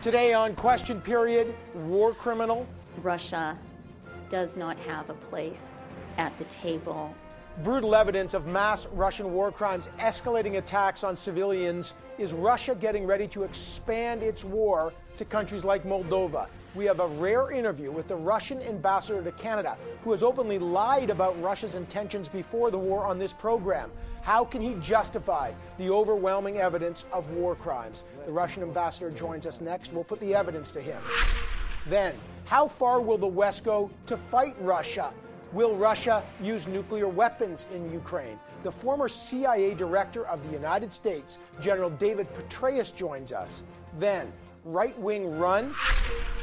[0.00, 2.68] Today on Question Period, war criminal.
[3.02, 3.58] Russia
[4.28, 7.12] does not have a place at the table.
[7.64, 11.94] Brutal evidence of mass Russian war crimes, escalating attacks on civilians.
[12.16, 16.46] Is Russia getting ready to expand its war to countries like Moldova?
[16.74, 21.08] We have a rare interview with the Russian ambassador to Canada, who has openly lied
[21.08, 23.90] about Russia's intentions before the war on this program.
[24.20, 28.04] How can he justify the overwhelming evidence of war crimes?
[28.26, 29.94] The Russian ambassador joins us next.
[29.94, 31.02] We'll put the evidence to him.
[31.86, 32.14] Then,
[32.44, 35.14] how far will the West go to fight Russia?
[35.52, 38.38] Will Russia use nuclear weapons in Ukraine?
[38.62, 43.62] The former CIA director of the United States, General David Petraeus, joins us.
[43.96, 44.30] Then,
[44.64, 45.74] right wing run?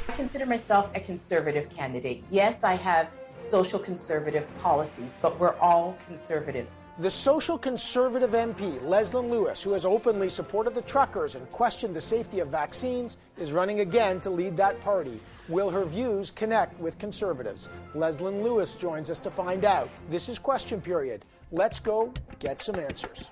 [0.08, 2.24] I consider myself a conservative candidate.
[2.30, 3.10] Yes, I have
[3.44, 6.76] social conservative policies, but we're all conservatives.
[7.00, 12.02] The social conservative MP, Leslyn Lewis, who has openly supported the truckers and questioned the
[12.02, 15.20] safety of vaccines, is running again to lead that party.
[15.48, 17.70] Will her views connect with conservatives?
[17.94, 19.90] Leslyn Lewis joins us to find out.
[20.10, 21.26] This is Question Period.
[21.52, 23.30] Let's go get some answers.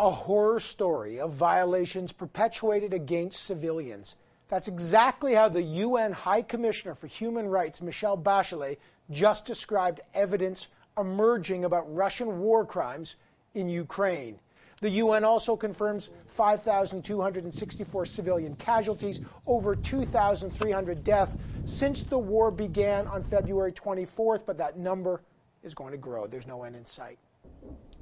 [0.00, 4.14] A horror story of violations perpetuated against civilians.
[4.46, 8.76] That's exactly how the UN High Commissioner for Human Rights, Michelle Bachelet,
[9.10, 13.16] just described evidence emerging about Russian war crimes
[13.54, 14.38] in Ukraine.
[14.80, 23.24] The UN also confirms 5,264 civilian casualties, over 2,300 deaths since the war began on
[23.24, 25.22] February 24th, but that number
[25.64, 26.28] is going to grow.
[26.28, 27.18] There's no end in sight.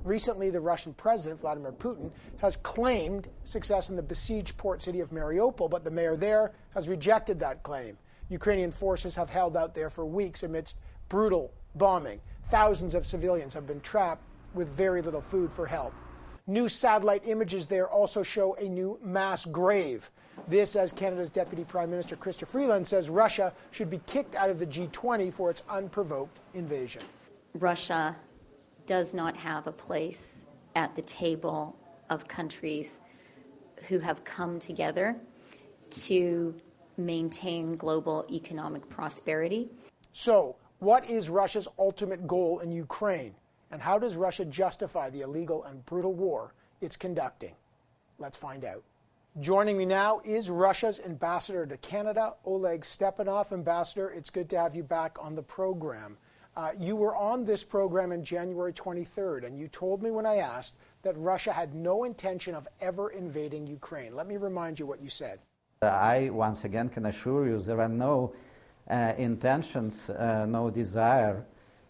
[0.07, 5.11] Recently, the Russian president, Vladimir Putin, has claimed success in the besieged port city of
[5.11, 7.98] Mariupol, but the mayor there has rejected that claim.
[8.29, 12.21] Ukrainian forces have held out there for weeks amidst brutal bombing.
[12.45, 14.23] Thousands of civilians have been trapped
[14.55, 15.93] with very little food for help.
[16.47, 20.09] New satellite images there also show a new mass grave.
[20.47, 24.61] This, as Canada's Deputy Prime Minister Chrystia Freeland says, Russia should be kicked out of
[24.61, 27.03] the G20 for its unprovoked invasion.
[27.55, 28.14] Russia
[28.86, 31.77] does not have a place at the table
[32.11, 33.01] of countries
[33.89, 35.17] who have come together
[35.91, 36.55] to
[36.97, 39.69] maintain global economic prosperity.
[40.13, 43.35] So, what is Russia's ultimate goal in Ukraine?
[43.70, 47.55] And how does Russia justify the illegal and brutal war it's conducting?
[48.18, 48.83] Let's find out.
[49.41, 53.53] Joining me now is Russia's ambassador to Canada, Oleg Stepanov.
[53.53, 56.17] Ambassador, it's good to have you back on the program.
[56.56, 60.36] Uh, you were on this program in January 23rd, and you told me when I
[60.36, 64.14] asked that Russia had no intention of ever invading Ukraine.
[64.14, 65.40] Let me remind you what you said.
[65.83, 68.33] I once again can assure you there are no
[68.89, 71.44] uh, intentions, uh, no desire,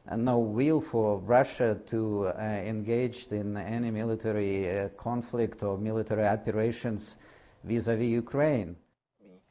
[0.08, 6.26] and no will for Russia to uh, engage in any military uh, conflict or military
[6.26, 7.16] operations
[7.62, 8.74] vis-a-vis Ukraine.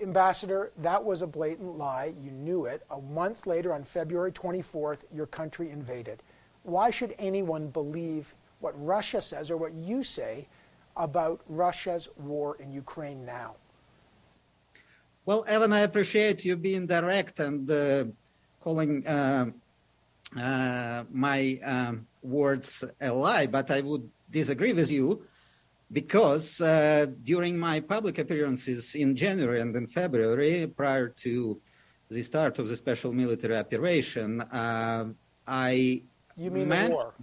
[0.01, 2.13] Ambassador, that was a blatant lie.
[2.21, 2.83] You knew it.
[2.91, 6.21] A month later, on February 24th, your country invaded.
[6.63, 10.47] Why should anyone believe what Russia says or what you say
[10.97, 13.55] about Russia's war in Ukraine now?
[15.25, 18.05] Well, Evan, I appreciate you being direct and uh,
[18.61, 19.45] calling uh,
[20.37, 25.25] uh, my um, words a lie, but I would disagree with you
[25.91, 31.61] because uh, during my public appearances in January and in February, prior to
[32.09, 35.05] the start of the special military operation, uh,
[35.47, 36.03] I
[36.35, 37.13] you mean man- the war?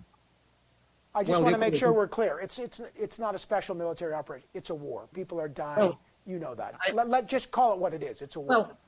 [1.15, 2.39] I just well, want to make sure we're clear.
[2.39, 4.49] It's it's it's not a special military operation.
[4.55, 5.09] It's a war.
[5.13, 5.79] People are dying.
[5.79, 6.77] Well, you know that.
[6.87, 8.23] I, let, let just call it what it is.
[8.23, 8.49] It's a war.
[8.49, 8.79] Well,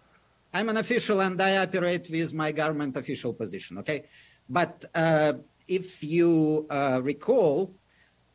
[0.55, 3.77] I'm an official and I operate with my government official position.
[3.79, 4.05] Okay,
[4.49, 5.35] but uh,
[5.67, 7.75] if you uh, recall,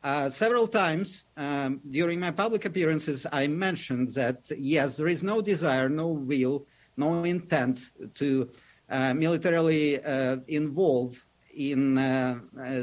[0.02, 5.42] uh, several times um, during my public appearances, I mentioned that yes, there is no
[5.42, 6.66] desire, no will,
[6.96, 8.50] no intent to
[8.88, 11.24] uh, militarily uh, involve
[11.54, 12.38] in uh,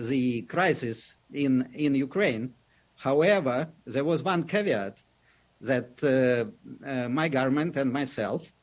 [0.09, 2.53] the crisis in, in Ukraine.
[2.95, 5.01] However, there was one caveat
[5.61, 8.53] that uh, my government and myself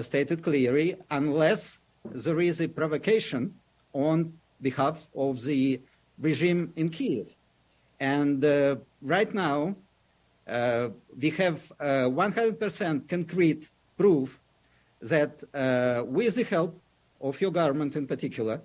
[0.00, 3.54] stated clearly unless there is a provocation
[3.92, 5.80] on behalf of the
[6.18, 7.36] regime in Kiev.
[8.00, 9.76] And uh, right now,
[10.48, 10.88] uh,
[11.20, 14.40] we have 100% uh, concrete proof
[15.02, 15.42] that
[16.08, 16.80] with the help
[17.20, 18.60] of your government in particular,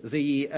[0.00, 0.48] the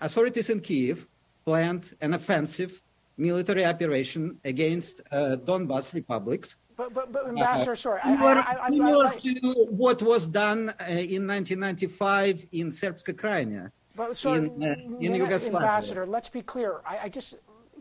[0.00, 1.06] authorities in Kiev
[1.44, 2.82] planned an offensive
[3.16, 6.56] military operation against uh, Donbas republics.
[6.76, 8.00] But, but, but Ambassador, uh, sorry.
[8.02, 13.70] Similar, I, I, I, similar to what was done uh, in 1995 in Serbska Krajina.
[14.00, 15.20] But so, in, uh, in.
[15.20, 16.80] Ambassador, let's be clear.
[16.86, 17.34] I, I, just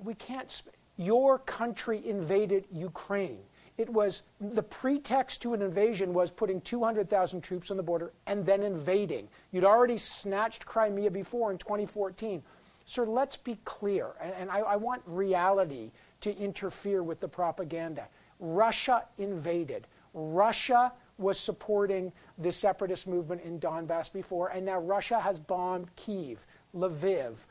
[0.03, 0.63] we can't.
[0.97, 3.39] Your country invaded Ukraine.
[3.77, 8.45] It was the pretext to an invasion was putting 200,000 troops on the border and
[8.45, 9.29] then invading.
[9.53, 12.43] You'd already snatched Crimea before in 2014.
[12.83, 18.09] Sir, let's be clear, and, and I, I want reality to interfere with the propaganda.
[18.41, 19.87] Russia invaded.
[20.13, 26.45] Russia was supporting the separatist movement in Donbass before, and now Russia has bombed Kiev,
[26.75, 27.45] Lviv,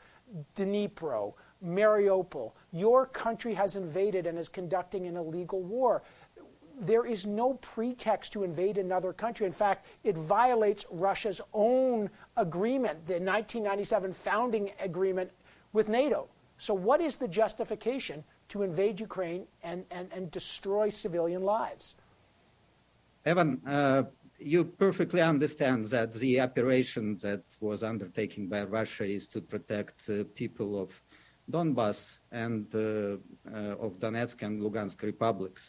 [0.55, 1.33] Dnipro,
[1.63, 2.53] Mariupol.
[2.71, 6.01] Your country has invaded and is conducting an illegal war.
[6.79, 9.45] There is no pretext to invade another country.
[9.45, 15.31] In fact, it violates Russia's own agreement, the 1997 founding agreement
[15.73, 16.27] with NATO.
[16.57, 21.95] So, what is the justification to invade Ukraine and, and, and destroy civilian lives?
[23.29, 24.03] Evan, uh,
[24.39, 30.23] you perfectly understand that the operation that was undertaken by Russia is to protect uh,
[30.33, 30.89] people of
[31.53, 31.99] Donbass
[32.31, 35.63] and uh, uh of Donetsk and Lugansk republics.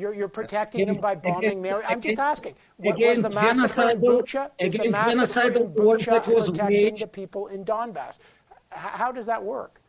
[0.00, 1.82] You're, you're protecting them by bombing Mary.
[1.90, 2.54] I'm just asking.
[2.76, 4.42] What, was the massacre in Bucha?
[4.66, 8.18] Is the massacre in Bucha protecting the people in Donbass?
[8.70, 9.80] How does that work?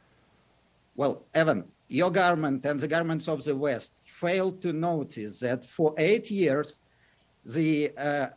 [0.95, 5.93] Well, Evan, your government and the governments of the West failed to notice that for
[5.97, 6.79] eight years,
[7.45, 8.27] the uh,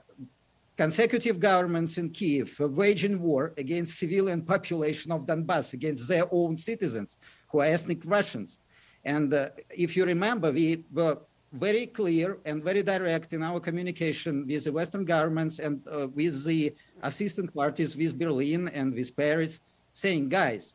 [0.77, 7.17] consecutive governments in Kiev waging war against civilian population of Donbass, against their own citizens
[7.49, 8.59] who are ethnic Russians.
[9.05, 11.19] And uh, if you remember, we were
[11.53, 16.45] very clear and very direct in our communication with the Western governments and uh, with
[16.45, 19.61] the assistant parties, with Berlin and with Paris,
[19.93, 20.75] saying, guys,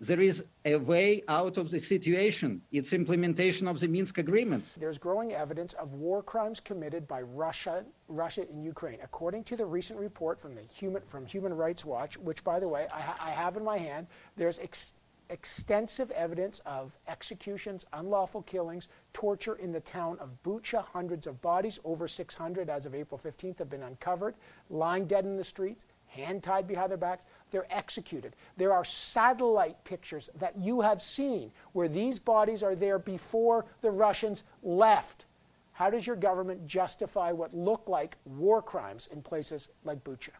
[0.00, 2.62] there is a way out of the situation.
[2.72, 4.74] It's implementation of the Minsk agreements.
[4.78, 8.98] There's growing evidence of war crimes committed by Russia, Russia in Ukraine.
[9.02, 12.68] According to the recent report from the Human from Human Rights Watch, which, by the
[12.68, 14.06] way, I, I have in my hand,
[14.36, 14.94] there's ex-
[15.28, 20.82] extensive evidence of executions, unlawful killings, torture in the town of Bucha.
[20.82, 24.34] Hundreds of bodies, over 600 as of April 15th, have been uncovered,
[24.70, 27.24] lying dead in the streets, hand tied behind their backs.
[27.50, 28.36] They're executed.
[28.56, 33.90] There are satellite pictures that you have seen where these bodies are there before the
[33.90, 35.26] Russians left.
[35.72, 40.30] How does your government justify what look like war crimes in places like Bucha?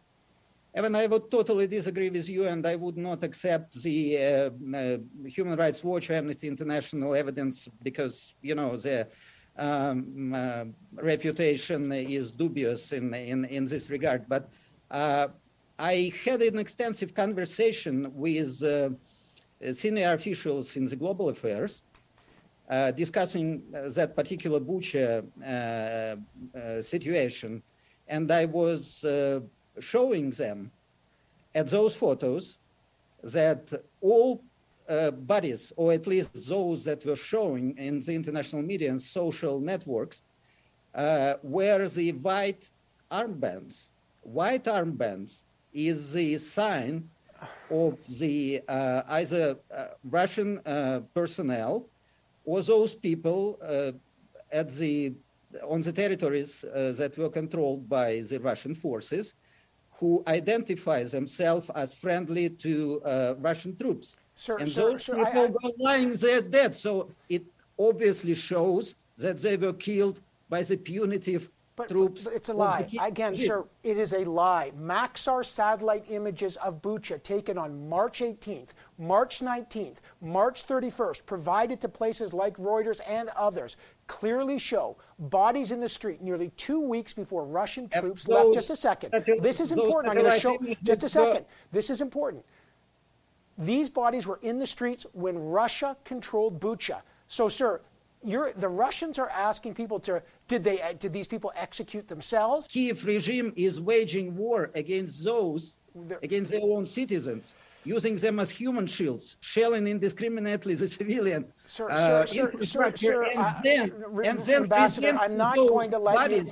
[0.75, 4.99] Evan, I would totally disagree with you, and I would not accept the uh, uh,
[5.26, 9.08] Human Rights Watch, Amnesty International evidence because, you know, the
[9.56, 14.28] um, uh, reputation is dubious in, in, in this regard.
[14.28, 14.49] But
[14.90, 15.28] uh,
[15.80, 18.90] I had an extensive conversation with uh,
[19.72, 21.80] senior officials in the global affairs
[22.68, 27.62] uh, discussing uh, that particular Bucha uh, uh, situation.
[28.08, 29.06] And I was
[29.80, 30.70] showing them
[31.54, 32.58] at those photos
[33.22, 33.72] that
[34.02, 34.44] all
[34.86, 39.60] uh, bodies, or at least those that were showing in the international media and social
[39.60, 40.22] networks,
[40.94, 42.68] uh, were the white
[43.10, 43.88] armbands.
[44.22, 47.08] White armbands is the sign
[47.70, 51.88] of the uh, either uh, Russian uh, personnel
[52.44, 53.93] or those people uh,
[54.52, 55.12] at the
[55.64, 59.34] on the territories uh, that were controlled by the Russian forces
[59.90, 64.16] who identify themselves as friendly to uh, Russian troops.
[64.34, 65.49] Sir, and sir, those sir, people I, I...
[65.49, 66.75] were lying there dead.
[66.75, 67.44] So it
[67.78, 72.25] obviously shows that they were killed by the punitive but, troops.
[72.25, 72.88] But it's a lie.
[73.00, 74.72] Again, sir, it is a lie.
[74.78, 81.88] Maxar satellite images of Bucha taken on March 18th, March 19th, March 31st, provided to
[81.88, 87.44] places like Reuters and others, clearly show bodies in the street nearly two weeks before
[87.44, 88.54] Russian troops those, left.
[88.54, 89.12] Just a second.
[89.40, 90.12] This is important.
[90.12, 90.58] I'm going to show.
[90.82, 91.44] Just a second.
[91.72, 92.44] This is important.
[93.58, 97.02] These bodies were in the streets when Russia controlled Bucha.
[97.26, 97.82] So, sir,
[98.22, 102.68] you're, the Russians are asking people to did they did these people execute themselves?
[102.68, 105.76] Kiev regime is waging war against those
[106.22, 112.26] against their own citizens, using them as human shields, shelling indiscriminately the civilian sir, uh,
[112.26, 113.92] sir, sir, sir, and then,
[114.24, 116.46] and then Ambassador, I'm not going to let you.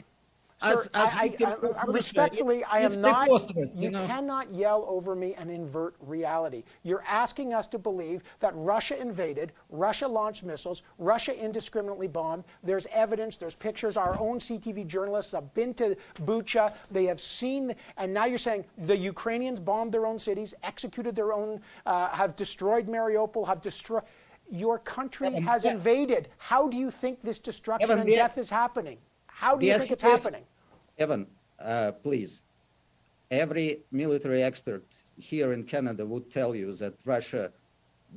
[0.60, 3.28] Sir, as, as I, I, I, respectfully, I am not.
[3.76, 4.04] You, know?
[4.06, 6.64] cannot yell over me and invert reality.
[6.82, 12.42] You're asking us to believe that Russia invaded, Russia launched missiles, Russia indiscriminately bombed.
[12.64, 13.96] There's evidence, there's pictures.
[13.96, 16.74] Our own CTV journalists have been to Bucha.
[16.90, 21.32] They have seen, and now you're saying the Ukrainians bombed their own cities, executed their
[21.32, 24.02] own, uh, have destroyed Mariupol, have destroyed.
[24.50, 26.30] Your country has invaded.
[26.38, 28.98] How do you think this destruction and death is happening?
[29.38, 30.42] How do you think it's happening?
[30.98, 31.28] Evan,
[31.60, 32.42] uh, please.
[33.30, 37.52] Every military expert here in Canada would tell you that Russia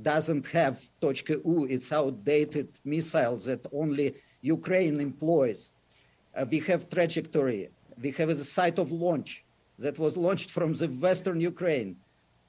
[0.01, 5.71] doesn't have Tochka U, it's outdated missiles that only Ukraine employs.
[6.35, 7.69] Uh, we have trajectory.
[8.01, 9.43] We have a site of launch
[9.77, 11.97] that was launched from the western Ukraine,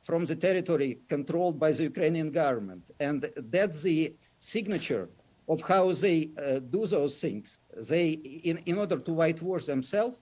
[0.01, 2.85] from the territory controlled by the Ukrainian government.
[3.01, 5.11] And that's the signature
[5.53, 7.59] of how they uh, do those things.
[7.91, 8.07] They,
[8.51, 10.17] in, in order to whitewash themselves,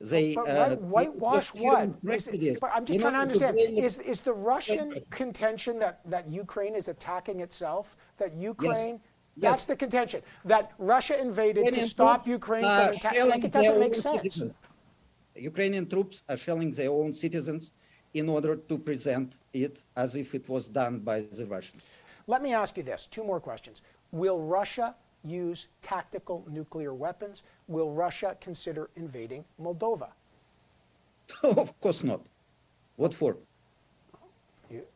[0.00, 1.88] they but uh, whitewash what?
[2.12, 3.54] Is but I'm just in trying to understand.
[3.54, 4.86] blame- Is, is the Russian
[5.20, 7.96] contention that, that Ukraine is attacking itself?
[8.20, 9.42] That Ukraine, Yes.
[9.46, 9.70] that's Yes.
[9.72, 10.20] the contention.
[10.52, 13.28] That Russia invaded to stop troops Ukraine from attacking?
[13.34, 14.20] Like, it doesn't make sense.
[14.22, 14.52] citizens.
[15.52, 17.62] Ukrainian troops are shelling their own citizens
[18.20, 19.28] in order to present
[19.64, 21.82] it as if it was done by the Russians.
[22.26, 23.76] Let me ask you this two more questions.
[24.14, 24.94] Will Russia
[25.24, 27.42] use tactical nuclear weapons?
[27.66, 30.10] Will Russia consider invading Moldova?
[31.42, 32.20] of course not.
[32.94, 33.36] What for?
[34.70, 34.86] You-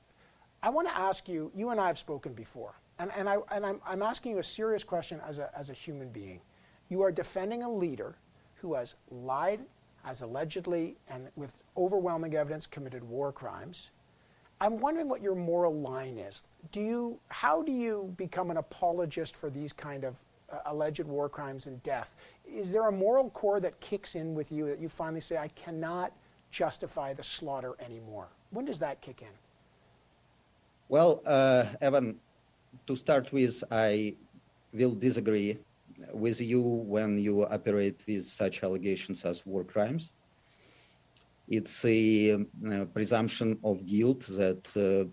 [0.63, 3.67] I want to ask you, you and I have spoken before, and, and, I, and
[3.67, 6.41] I'm, I'm asking you a serious question as a, as a human being.
[6.89, 8.19] You are defending a leader
[8.55, 9.63] who has lied,
[10.05, 13.91] has allegedly, and with overwhelming evidence, committed war crimes.
[14.61, 16.45] I'm wondering what your moral line is.
[16.73, 20.17] Do you, how do you become an apologist for these kind of
[20.51, 22.15] uh, alleged war crimes and death?
[22.47, 25.49] Is there a moral core that kicks in with you that you finally say, I
[25.49, 26.13] cannot
[26.51, 28.29] justify the slaughter anymore?
[28.51, 29.35] When does that kick in?
[30.89, 32.19] Well, uh, Evan,
[32.87, 34.15] to start with, I
[34.73, 35.59] will disagree
[36.13, 40.11] with you when you operate with such allegations as war crimes.
[41.49, 45.09] It's a um, uh, presumption of guilt that uh,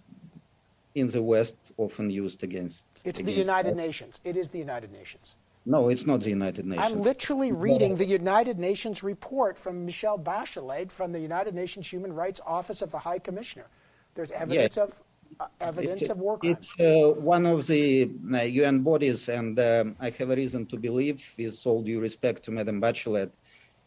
[0.96, 2.86] in the West often used against.
[3.04, 3.76] It's the United us.
[3.76, 4.22] Nations.
[4.24, 5.36] It is the United Nations.
[5.66, 6.92] No, it's not the United Nations.
[6.92, 12.14] I'm literally reading the United Nations report from Michelle Bachelet from the United Nations Human
[12.14, 13.68] Rights Office of the High Commissioner.
[14.14, 15.02] There's evidence of
[15.40, 16.74] uh, evidence It's- of war crimes.
[16.78, 20.78] It's uh, one of the uh, UN bodies, and um, I have a reason to
[20.78, 23.32] believe, with all due respect to Madam Bachelet,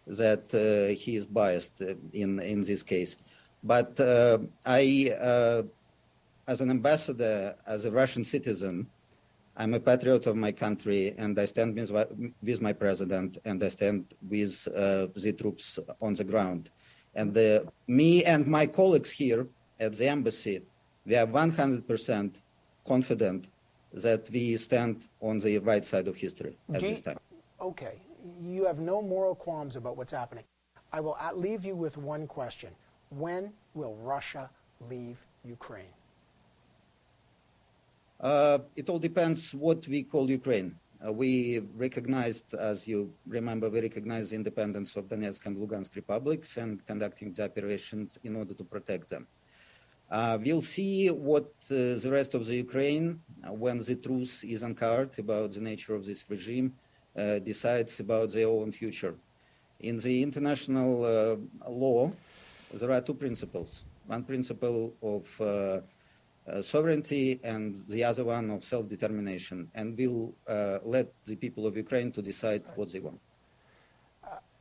[0.08, 3.16] that uh, he is biased uh, in in this case.
[3.62, 5.62] But uh, I, uh,
[6.46, 8.86] as an ambassador, as a Russian citizen,
[9.56, 11.90] I'm a patriot of my country, and I stand with,
[12.42, 16.70] with my president, and I stand with uh, the troops on the ground.
[17.14, 19.48] And uh, me and my colleagues here
[19.80, 20.62] at the embassy,
[21.04, 22.34] we are 100%
[22.86, 23.48] confident
[23.92, 27.18] that we stand on the right side of history at Do this time.
[27.60, 28.00] Okay,
[28.40, 30.44] you have no moral qualms about what's happening.
[30.92, 32.70] I will leave you with one question.
[33.10, 34.50] When will Russia
[34.88, 35.94] leave Ukraine?
[38.20, 40.74] Uh, it all depends what we call Ukraine.
[41.06, 46.56] Uh, we recognized, as you remember, we recognized the independence of Donetsk and Lugansk republics
[46.56, 49.26] and conducting the operations in order to protect them.
[50.10, 54.62] Uh, we'll see what uh, the rest of the Ukraine, uh, when the truth is
[54.62, 56.74] uncovered about the nature of this regime,
[57.44, 59.14] decides about their own future.
[59.80, 62.10] In the international uh, law,
[62.74, 63.84] there are two principles.
[64.06, 70.78] One principle of uh, uh, sovereignty and the other one of self-determination, and we'll uh,
[70.82, 73.20] let the people of Ukraine to decide what they want.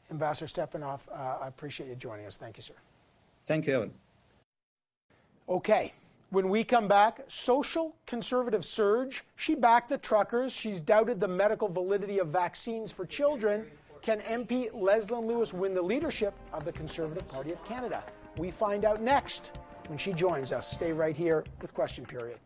[0.10, 2.38] Ambassador Stepanov, uh, I appreciate you joining us.
[2.38, 2.76] Thank you, sir.
[3.44, 3.94] Thank you, Evan.
[5.50, 5.94] Okay.
[6.30, 9.24] When we come back, social conservative surge.
[9.38, 10.52] She backed the truckers.
[10.52, 13.66] She's doubted the medical validity of vaccines for children.
[14.02, 18.04] Can MP Leslyn Lewis win the leadership of the Conservative Party of Canada?
[18.38, 19.58] We find out next
[19.88, 20.70] when she joins us.
[20.70, 22.40] Stay right here with Question Period.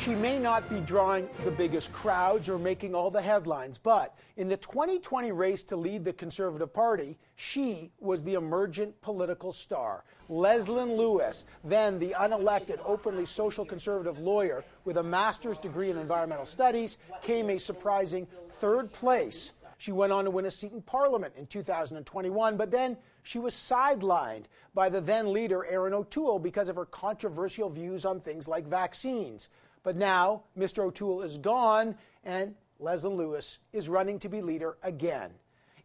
[0.00, 4.48] She may not be drawing the biggest crowds or making all the headlines, but in
[4.48, 10.04] the 2020 race to lead the Conservative Party, she was the emergent political star.
[10.30, 16.46] Leslyn Lewis, then the unelected, openly social conservative lawyer with a master's degree in environmental
[16.46, 19.52] studies, came a surprising third place.
[19.76, 23.54] She went on to win a seat in Parliament in 2021, but then she was
[23.54, 28.66] sidelined by the then leader, Erin O'Toole, because of her controversial views on things like
[28.66, 29.50] vaccines.
[29.82, 30.84] But now, Mr.
[30.84, 35.30] O'Toole is gone, and Leslyn Lewis is running to be leader again.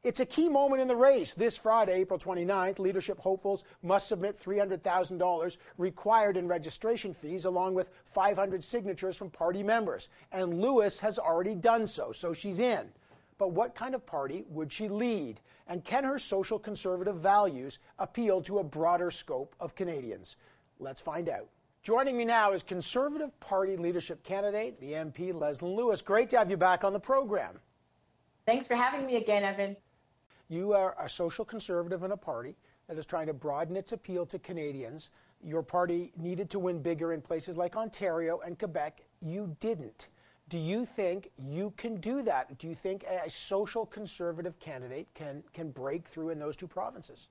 [0.04, 1.34] It's a key moment in the race.
[1.34, 7.90] This Friday, April 29th, leadership hopefuls must submit $300,000 required in registration fees, along with
[8.04, 10.10] 500 signatures from party members.
[10.32, 12.90] And Lewis has already done so, so she's in.
[13.40, 15.42] But what kind of party would she lead?
[15.68, 20.36] And can her social conservative values appeal to a broader scope of Canadians?
[20.78, 21.50] Let's find out.
[21.86, 26.02] Joining me now is Conservative Party leadership candidate, the MP Leslyn Lewis.
[26.02, 27.60] Great to have you back on the program.
[28.48, 29.78] Thanks for having me again, Evan.
[30.50, 32.56] You are a social conservative in a party.
[32.88, 35.12] that is trying to broaden its appeal to Canadians.
[35.44, 39.02] Your party needed to win bigger in places like Ontario and Quebec.
[39.22, 40.08] You didn't.
[40.50, 42.58] Do you think you can do that?
[42.58, 47.30] Do you think a social conservative candidate can, can break through in those two provinces?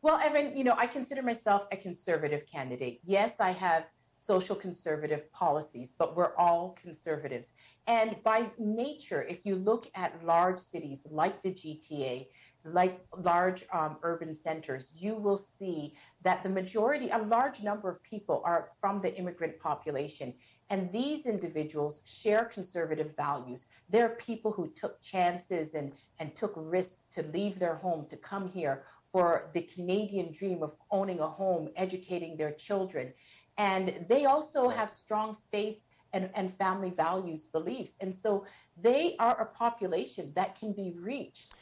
[0.00, 3.00] Well, Evan, you know, I consider myself a conservative candidate.
[3.04, 3.86] Yes, I have
[4.20, 7.52] social conservative policies, but we're all conservatives.
[7.88, 12.26] And by nature, if you look at large cities like the GTA,
[12.64, 18.02] like large um, urban centers, you will see that the majority, a large number of
[18.02, 20.34] people are from the immigrant population.
[20.70, 23.66] And these individuals share conservative values.
[23.88, 28.48] They're people who took chances and, and took risks to leave their home to come
[28.48, 33.12] here for the Canadian dream of owning a home, educating their children.
[33.56, 35.78] And they also have strong faith
[36.12, 37.94] and, and family values beliefs.
[38.00, 38.44] And so
[38.80, 41.54] they are a population that can be reached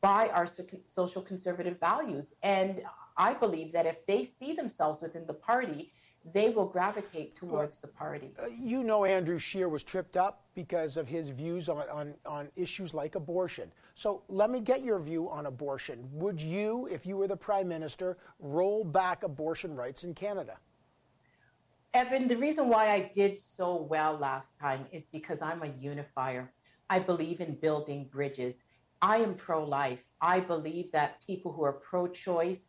[0.00, 0.46] by our
[0.86, 2.34] social conservative values.
[2.42, 2.82] And
[3.16, 5.92] I believe that if they see themselves within the party,
[6.32, 8.30] they will gravitate towards the party.
[8.42, 12.48] Uh, you know, Andrew Scheer was tripped up because of his views on, on, on
[12.56, 13.70] issues like abortion.
[13.94, 16.08] So let me get your view on abortion.
[16.12, 20.58] Would you, if you were the prime minister, roll back abortion rights in Canada?
[21.94, 26.52] Evan, the reason why I did so well last time is because I'm a unifier.
[26.90, 28.64] I believe in building bridges.
[29.00, 30.00] I am pro life.
[30.20, 32.66] I believe that people who are pro choice,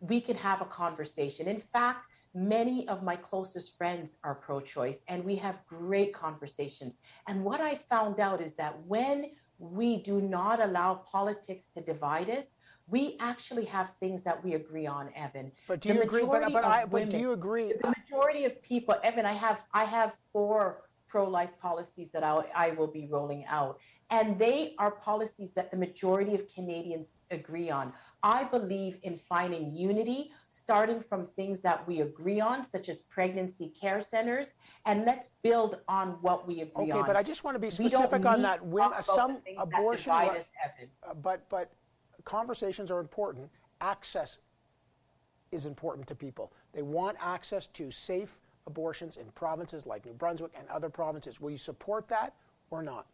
[0.00, 1.48] we can have a conversation.
[1.48, 6.96] In fact, many of my closest friends are pro choice, and we have great conversations.
[7.28, 9.32] And what I found out is that when
[9.62, 12.46] we do not allow politics to divide us,
[12.88, 15.52] we actually have things that we agree on, Evan.
[15.68, 16.24] But do you agree?
[16.24, 17.72] But, but, I, but do you agree?
[17.80, 22.70] The majority of people, Evan, I have I have four pro-life policies that I, I
[22.70, 23.78] will be rolling out.
[24.10, 27.92] And they are policies that the majority of Canadians agree on.
[28.22, 33.68] I believe in finding unity, starting from things that we agree on, such as pregnancy
[33.68, 34.52] care centers,
[34.84, 36.98] and let's build on what we agree okay, on.
[36.98, 38.64] Okay, but I just want to be specific on that.
[38.64, 41.72] When some abortion, uh, but but
[42.24, 43.48] conversations are important.
[43.80, 44.38] Access
[45.50, 46.52] is important to people.
[46.72, 51.40] They want access to safe abortions in provinces like New Brunswick and other provinces.
[51.40, 52.34] Will you support that
[52.70, 53.06] or not?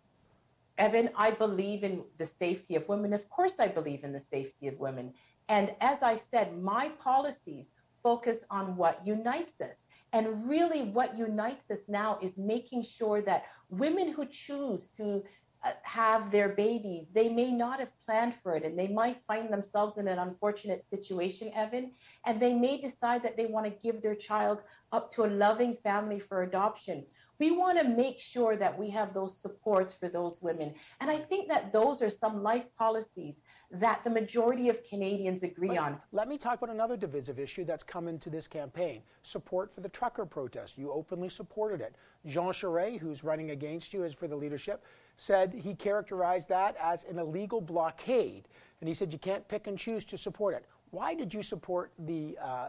[0.76, 3.12] Evan, I believe in the safety of women.
[3.12, 5.12] Of course, I believe in the safety of women.
[5.48, 7.70] And as I said, my policies
[8.02, 9.84] focus on what unites us.
[10.12, 15.22] And really, what unites us now is making sure that women who choose to
[15.64, 19.52] uh, have their babies, they may not have planned for it and they might find
[19.52, 21.90] themselves in an unfortunate situation, Evan,
[22.26, 25.74] and they may decide that they want to give their child up to a loving
[25.74, 27.04] family for adoption.
[27.40, 30.74] We want to make sure that we have those supports for those women.
[31.00, 35.68] And I think that those are some life policies that the majority of Canadians agree
[35.68, 36.00] but on.
[36.12, 39.88] Let me talk about another divisive issue that's come into this campaign support for the
[39.90, 40.78] trucker protest.
[40.78, 41.94] You openly supported it.
[42.26, 44.84] Jean Charest, who's running against you as for the leadership,
[45.16, 48.48] said he characterized that as an illegal blockade.
[48.80, 50.64] And he said you can't pick and choose to support it.
[50.90, 52.68] Why did you support the uh,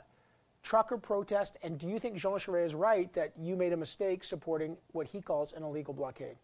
[0.63, 1.57] trucker protest?
[1.63, 5.07] And do you think Jean Charest is right that you made a mistake supporting what
[5.07, 6.35] he calls an illegal blockade?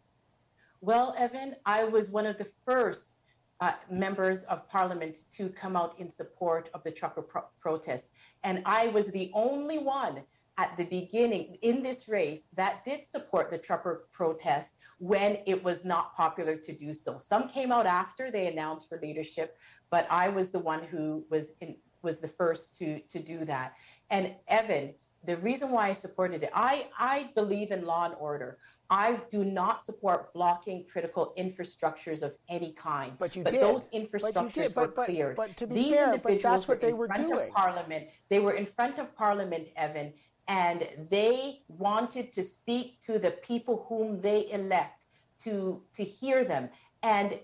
[0.80, 3.18] Well, Evan, I was one of the first
[3.62, 8.10] uh, members of parliament to come out in support of the trucker pro- protest.
[8.44, 10.24] And I was the only one
[10.58, 15.84] at the beginning in this race that did support the trucker protest when it was
[15.84, 17.20] not popular to do so.
[17.20, 19.58] Some came out after they announced for leadership,
[19.90, 23.74] but I was the one who was in, was the first to to do that.
[24.10, 24.94] And Evan,
[25.26, 28.58] the reason why I supported it, I I believe in law and order.
[28.90, 33.14] I do not support blocking critical infrastructures of any kind.
[33.18, 33.62] But you but did.
[33.62, 35.36] Those infrastructures did, but, were cleared.
[35.36, 37.52] But, but to be These fair, individuals but that's what were they were doing.
[37.52, 38.08] Parliament.
[38.30, 40.14] They were in front of Parliament, Evan,
[40.48, 45.06] and they wanted to speak to the people whom they elect
[45.44, 46.70] to to hear them.
[47.02, 47.40] And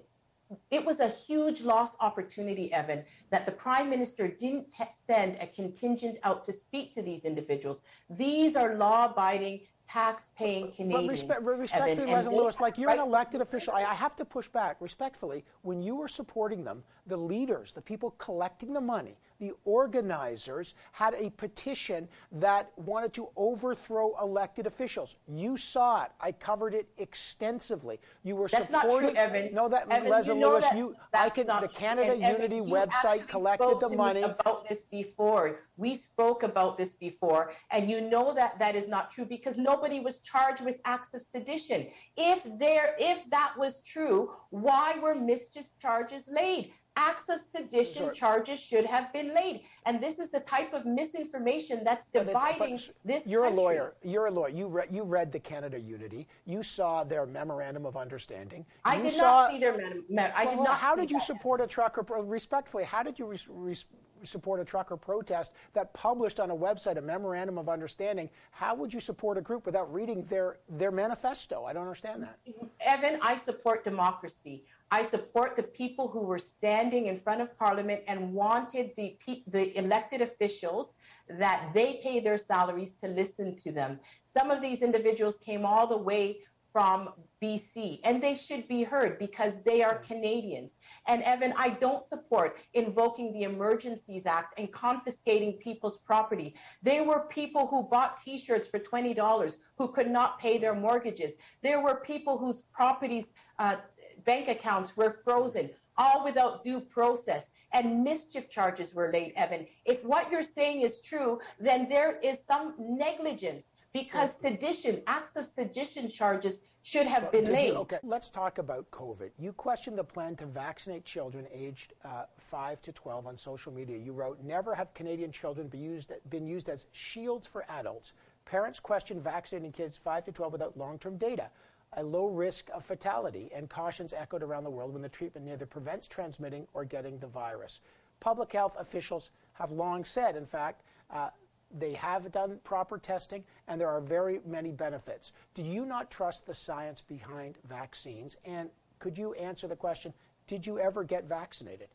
[0.69, 6.17] it was a huge lost opportunity, Evan, that the prime minister didn't send a contingent
[6.23, 7.81] out to speak to these individuals.
[8.09, 11.23] These are law abiding tax-paying Canadians.
[11.23, 12.99] But respe- respectfully, Leslyn Lewis, like you're right.
[12.99, 15.43] an elected official, I, I have to push back respectfully.
[15.63, 21.15] When you were supporting them, the leaders, the people collecting the money, the organizers had
[21.15, 25.15] a petition that wanted to overthrow elected officials.
[25.27, 26.11] You saw it.
[26.21, 27.99] I covered it extensively.
[28.23, 29.15] You were that's supporting.
[29.15, 29.53] Not true, Evan.
[29.53, 30.65] No, that Evan, Leslyn you know Lewis.
[30.75, 31.47] You, I can.
[31.47, 34.21] The Canada and Unity Evan, website collected the money.
[34.21, 35.61] about this before.
[35.75, 39.99] We spoke about this before, and you know that that is not true because nobody
[39.99, 41.87] was charged with acts of sedition.
[42.15, 46.73] If there, if that was true, why were mischief charges laid?
[46.97, 48.15] Acts of sedition Sorry.
[48.15, 49.61] charges should have been laid.
[49.85, 53.57] And this is the type of misinformation that's But but dividing this You're country.
[53.57, 53.93] a lawyer.
[54.03, 54.49] You're a lawyer.
[54.49, 56.27] You, re- you read the Canada Unity.
[56.45, 58.65] You saw their memorandum of understanding.
[58.83, 61.09] I you did saw, not see their mem- me- I Well, did not how did
[61.09, 61.25] you that.
[61.25, 62.03] support a trucker?
[62.03, 63.85] Pro- respectfully, how did you res- res-
[64.23, 68.29] support a trucker protest that published on a website a memorandum of understanding?
[68.51, 71.65] How would you support a group without reading their their manifesto?
[71.65, 72.37] I don't understand that.
[72.81, 74.65] Evan, I support democracy.
[74.91, 79.77] I support the people who were standing in front of Parliament and wanted the the
[79.77, 80.93] elected officials
[81.39, 83.99] that they pay their salaries to listen to them.
[84.25, 86.39] Some of these individuals came all the way
[86.71, 87.09] from
[87.43, 90.75] BC and they should be heard because they are Canadians.
[91.07, 96.55] And Evan, I don't support invoking the Emergencies Act and confiscating people's property.
[96.81, 101.33] There were people who bought t shirts for $20 who could not pay their mortgages.
[101.63, 103.77] There were people whose properties, uh,
[104.25, 107.47] bank accounts were frozen, all without due process.
[107.73, 109.65] And mischief charges were laid, Evan.
[109.85, 115.45] If what you're saying is true, then there is some negligence because sedition, acts of
[115.45, 117.69] sedition charges should have been laid.
[117.69, 119.29] you, okay, let's talk about COVID.
[119.37, 123.97] You questioned the plan to vaccinate children aged uh, 5 to 12 on social media.
[123.97, 128.13] You wrote, Never have Canadian children be used, been used as shields for adults.
[128.45, 131.49] Parents question vaccinating kids 5 to 12 without long term data.
[131.93, 135.65] A low risk of fatality, and cautions echoed around the world when the treatment neither
[135.65, 137.81] prevents transmitting or getting the virus.
[138.19, 141.29] Public health officials have long said, in fact, uh,
[141.77, 145.31] they have done proper testing, and there are very many benefits.
[145.53, 148.37] Do you not trust the science behind vaccines?
[148.45, 150.13] And could you answer the question
[150.47, 151.89] Did you ever get vaccinated?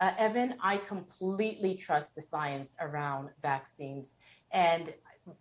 [0.00, 4.14] Uh, Evan, I completely trust the science around vaccines.
[4.50, 4.92] And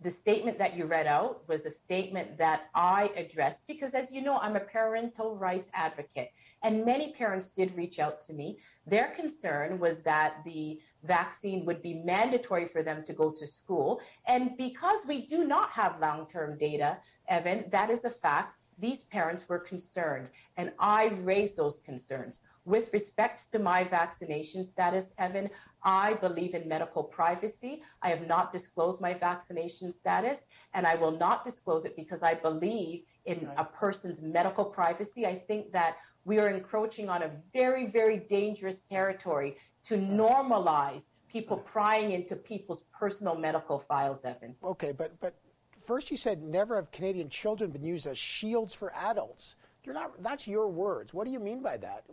[0.01, 4.21] the statement that you read out was a statement that I addressed because, as you
[4.21, 6.31] know, I'm a parental rights advocate.
[6.63, 8.59] And many parents did reach out to me.
[8.87, 13.99] Their concern was that the vaccine would be mandatory for them to go to school.
[14.25, 18.57] And because we do not have long term data, Evan, that is a fact.
[18.79, 22.39] These parents were concerned, and I raised those concerns.
[22.65, 25.49] With respect to my vaccination status, Evan,
[25.83, 27.81] I believe in medical privacy.
[28.01, 32.33] I have not disclosed my vaccination status, and I will not disclose it because I
[32.35, 35.25] believe in a person's medical privacy.
[35.25, 41.57] I think that we are encroaching on a very, very dangerous territory to normalize people
[41.57, 44.55] prying into people's personal medical files, Evan.
[44.63, 45.33] Okay, but, but
[45.71, 49.55] first you said never have Canadian children been used as shields for adults.
[49.83, 51.13] You're not, that's your words.
[51.13, 52.05] What do you mean by that?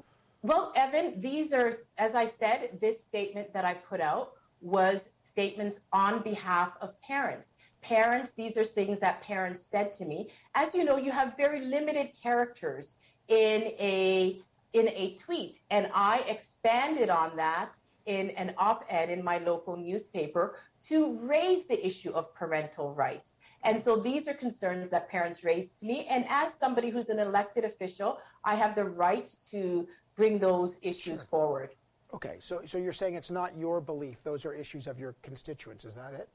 [0.43, 5.81] Well, Evan, these are, as I said, this statement that I put out was statements
[5.93, 7.53] on behalf of parents.
[7.83, 10.31] Parents, these are things that parents said to me.
[10.55, 12.95] As you know, you have very limited characters
[13.29, 14.41] in a
[14.73, 17.73] in a tweet, and I expanded on that
[18.07, 23.35] in an op-ed in my local newspaper to raise the issue of parental rights.
[23.65, 26.07] And so these are concerns that parents raised to me.
[26.07, 29.87] And as somebody who's an elected official, I have the right to
[30.21, 31.27] bring those issues Sure.
[31.27, 31.71] forward.
[32.13, 35.87] Okay, so, so you're saying it's not your belief, those are issues of your constituents,
[35.87, 36.29] is that it?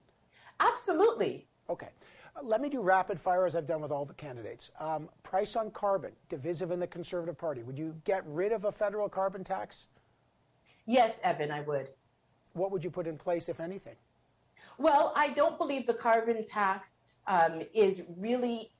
[0.60, 1.46] Absolutely.
[1.70, 1.90] Okay.
[2.36, 4.72] Uh, Let me do rapid fire as I've done with all the candidates.
[4.80, 7.62] Um, price on carbon, divisive in the Conservative Party.
[7.62, 9.86] Would you get rid of a federal carbon tax?
[10.88, 11.90] Yes, Evan, I would.
[12.54, 13.98] What would you put in place, if anything?
[14.80, 18.72] Well, I don't believe the carbon tax um, is really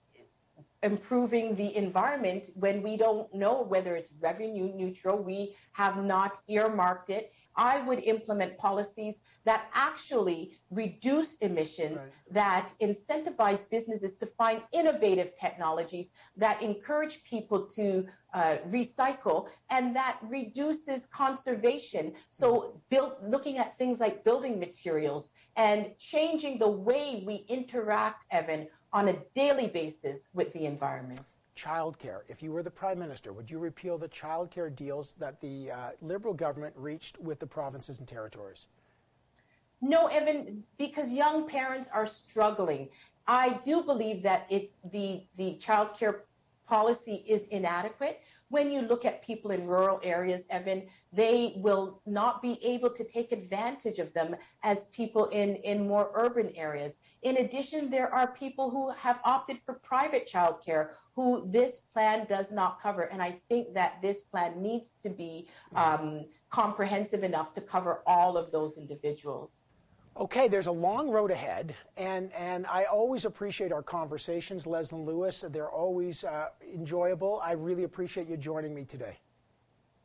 [0.86, 5.18] improving the environment when we don't know whether it's revenue neutral.
[5.18, 7.34] We have not earmarked it.
[7.56, 12.12] I would implement policies that actually reduce emissions, Right.
[12.42, 20.20] that incentivize businesses to find innovative technologies, that encourage people to uh, recycle, and that
[20.38, 22.14] reduces conservation.
[22.30, 28.68] So, build, looking at things like building materials and changing the way we interact, Evan,
[28.96, 31.36] on a daily basis with the environment.
[31.58, 32.22] Childcare.
[32.30, 35.90] If you were the Prime Minister, would you repeal the childcare deals that the uh,
[36.02, 38.68] Liberal government reached with the provinces and territories?
[39.82, 42.88] No, Evan, because young parents are struggling.
[43.28, 46.24] I do believe that it the the child care
[46.66, 48.22] policy is inadequate.
[48.50, 53.04] When you look at people in rural areas, Evan, they will not be able to
[53.04, 56.98] take advantage of them as people in, in more urban areas.
[57.24, 62.52] In addition, there are people who have opted for private childcare who this plan does
[62.52, 63.04] not cover.
[63.04, 68.38] And I think that this plan needs to be um, comprehensive enough to cover all
[68.38, 69.58] of those individuals.
[70.18, 75.44] Okay, there's a long road ahead, and, and I always appreciate our conversations, Leslyn Lewis.
[75.50, 77.42] They're always uh, enjoyable.
[77.44, 79.18] I really appreciate you joining me today.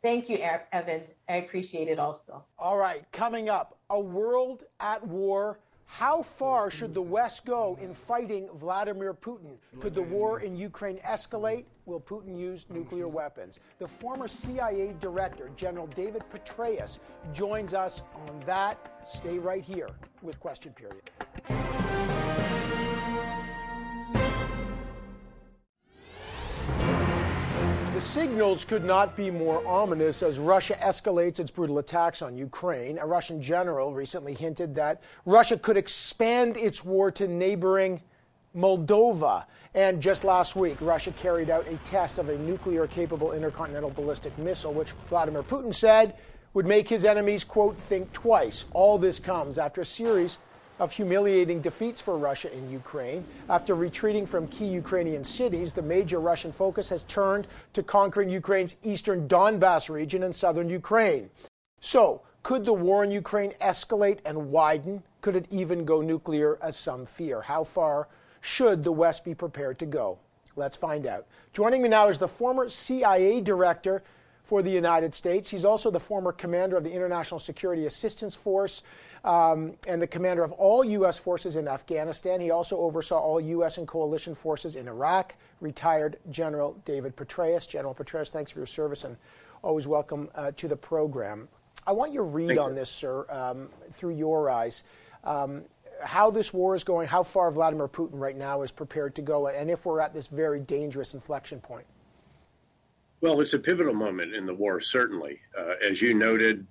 [0.03, 0.38] Thank you,
[0.73, 1.03] Evan.
[1.29, 2.42] I appreciate it also.
[2.59, 5.61] All right, coming up, a world at war.
[5.87, 9.59] How far should the West go in fighting Vladimir Putin?
[9.81, 11.64] Could the war in Ukraine escalate?
[11.90, 13.59] Will Putin use nuclear weapons?
[13.81, 17.00] The former CIA director, General David Petraeus,
[17.33, 19.00] joins us on that.
[19.05, 19.88] Stay right here
[20.22, 21.11] with Question Period.
[27.92, 32.98] The signals could not be more ominous as Russia escalates its brutal attacks on Ukraine.
[32.98, 38.00] A Russian general recently hinted that Russia could expand its war to neighboring
[38.57, 39.46] Moldova.
[39.75, 44.37] And just last week, Russia carried out a test of a nuclear capable intercontinental ballistic
[44.37, 46.17] missile, which Vladimir Putin said
[46.55, 48.65] would make his enemies, quote, think twice.
[48.73, 50.39] All this comes after a series
[50.81, 53.25] of humiliating defeats for Russia in Ukraine.
[53.49, 58.75] After retreating from key Ukrainian cities, the major Russian focus has turned to conquering Ukraine's
[58.83, 61.31] eastern Donbass region and southern Ukraine.
[61.81, 65.03] So, could the war in Ukraine escalate and widen?
[65.21, 67.43] Could it even go nuclear, as some fear?
[67.43, 68.09] How far
[68.40, 70.18] should the West be prepared to go?
[70.57, 71.26] Let's find out.
[71.53, 74.03] Joining me now is the former CIA director
[74.42, 75.50] for the United States.
[75.50, 78.83] He's also the former commander of the International Security Assistance Force
[79.24, 81.18] um, and the commander of all U.S.
[81.18, 82.40] forces in Afghanistan.
[82.40, 83.79] He also oversaw all U.S.
[83.79, 85.35] and coalition forces in Iraq.
[85.61, 87.68] Retired General David Petraeus.
[87.68, 89.16] General Petraeus, thanks for your service and
[89.62, 91.48] always welcome uh, to the program.
[91.87, 92.76] I want your read Thank on you.
[92.76, 94.85] this, sir, um, through your eyes.
[95.24, 95.62] Um,
[96.03, 99.49] how this war is going, how far Vladimir Putin right now is prepared to go,
[99.49, 101.87] and if we're at this very dangerous inflection point.
[103.21, 105.41] Well, it's a pivotal moment in the war, certainly.
[105.59, 106.67] Uh, as you noted,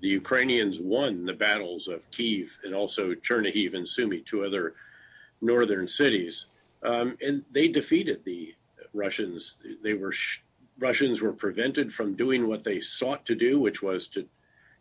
[0.00, 4.74] the Ukrainians won the battles of Kiev and also Chernihiv and Sumy, two other
[5.40, 6.46] northern cities,
[6.82, 8.54] um, and they defeated the
[8.92, 9.58] Russians.
[9.82, 10.12] They were
[10.78, 14.26] Russians were prevented from doing what they sought to do, which was to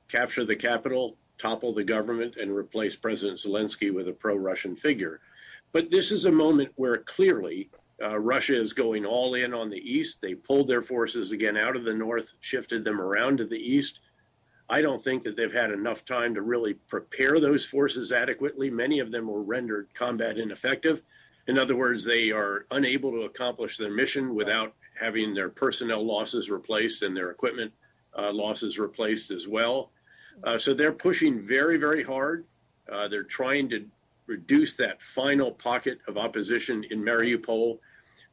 [0.08, 5.20] capture the capital, topple the government, and replace President Zelensky with a pro-Russian figure.
[5.72, 7.70] But this is a moment where clearly
[8.02, 10.22] uh, Russia is going all in on the east.
[10.22, 14.00] They pulled their forces again out of the north, shifted them around to the east.
[14.70, 18.70] I don't think that they've had enough time to really prepare those forces adequately.
[18.70, 21.02] Many of them were rendered combat ineffective.
[21.48, 26.50] In other words, they are unable to accomplish their mission without having their personnel losses
[26.50, 27.74] replaced and their equipment
[28.18, 29.92] uh, losses replaced as well.
[30.44, 32.46] Uh, so they're pushing very, very hard.
[32.92, 33.86] Uh, they're trying to
[34.26, 37.80] reduce that final pocket of opposition in Mariupol.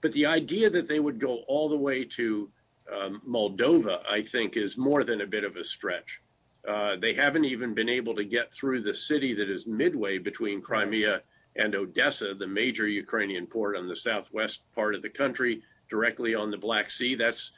[0.01, 2.51] But the idea that they would go all the way to
[2.93, 6.21] um, Moldova, I think, is more than a bit of a stretch.
[6.67, 10.61] Uh, they haven't even been able to get through the city that is midway between
[10.61, 11.23] Crimea
[11.57, 16.51] and Odessa, the major Ukrainian port on the southwest part of the country, directly on
[16.51, 17.15] the Black Sea.
[17.15, 17.53] That's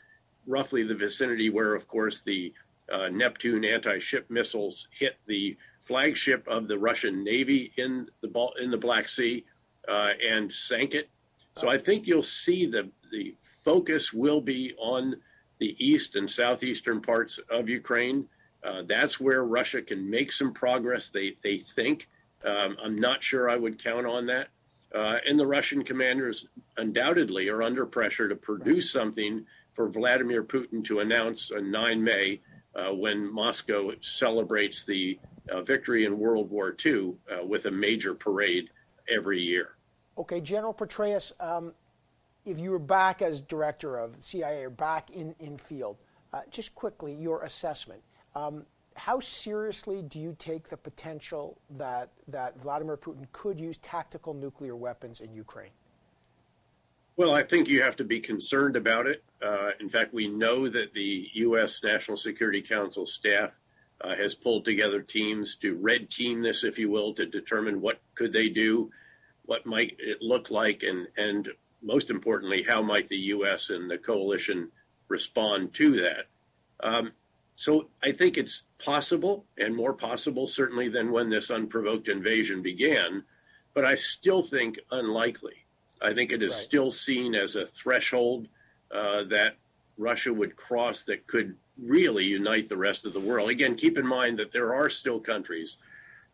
[0.46, 2.52] roughly the vicinity where, of course, the
[2.92, 8.76] uh, Neptune anti-ship missiles hit the flagship of the Russian Navy in the in the
[8.76, 9.44] Black Sea
[9.88, 11.10] uh, and sank it.
[11.56, 15.16] So I think you'll see the the focus will be on
[15.58, 18.26] the east and southeastern parts of Ukraine.
[18.64, 21.10] Uh, that's where Russia can make some progress.
[21.10, 22.08] They they think.
[22.44, 24.48] Um, I'm not sure I would count on that.
[24.94, 30.84] Uh, and the Russian commanders undoubtedly are under pressure to produce something for Vladimir Putin
[30.84, 32.40] to announce on 9 May
[32.92, 35.18] when Moscow celebrates the
[35.50, 38.70] uh, victory in World War II uh, with a major parade
[39.08, 39.76] every year.
[40.18, 41.72] Okay, General Petraeus, um,
[42.44, 45.96] if you were back as director of CIA or back in, in field,
[46.32, 48.02] uh, just quickly, your assessment.
[48.34, 54.34] Um, how seriously do you take the potential that, that Vladimir Putin could use tactical
[54.34, 55.70] nuclear weapons in Ukraine?
[57.16, 59.22] Well, I think you have to be concerned about it.
[59.42, 61.82] Uh, in fact, we know that the U.S.
[61.84, 63.60] National Security Council staff
[64.00, 68.00] uh, has pulled together teams to red team this, if you will, to determine what
[68.14, 68.90] could they do,
[69.44, 71.50] what might it look like, and and
[71.82, 73.70] most importantly, how might the U.S.
[73.70, 74.70] and the coalition
[75.08, 76.26] respond to that?
[76.80, 77.12] Um,
[77.56, 83.24] so I think it's possible, and more possible certainly than when this unprovoked invasion began,
[83.74, 85.61] but I still think unlikely.
[86.02, 86.60] I think it is right.
[86.60, 88.48] still seen as a threshold
[88.90, 89.56] uh, that
[89.96, 93.50] Russia would cross that could really unite the rest of the world.
[93.50, 95.78] Again, keep in mind that there are still countries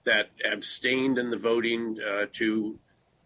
[0.04, 2.78] that abstained in the voting uh, to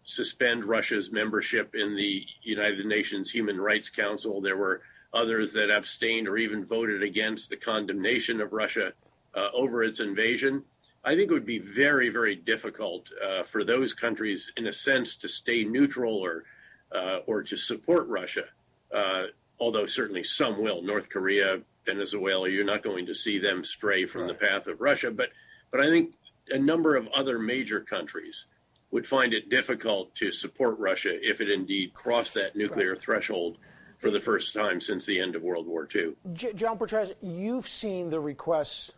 [0.03, 4.41] suspend Russia's membership in the United Nations Human Rights Council.
[4.41, 4.81] There were
[5.13, 8.93] others that abstained or even voted against the condemnation of Russia
[9.33, 10.63] uh, over its invasion.
[11.05, 15.15] I think it would be very, very difficult uh, for those countries, in a sense,
[15.17, 16.45] to stay neutral or
[16.91, 18.45] uh, or to support Russia.
[18.91, 19.23] Uh,
[19.59, 20.81] although certainly some will.
[20.81, 22.49] North Korea, Venezuela.
[22.49, 24.27] You're not going to see them stray from right.
[24.27, 25.11] the path of Russia.
[25.11, 25.29] But,
[25.71, 26.13] but I think
[26.49, 28.45] a number of other major countries
[28.91, 32.99] would find it difficult to support Russia if it indeed crossed that nuclear right.
[32.99, 33.57] threshold
[33.97, 36.13] for the first time since the end of World War II.
[36.33, 38.91] J- John Petraeus, you've seen the requests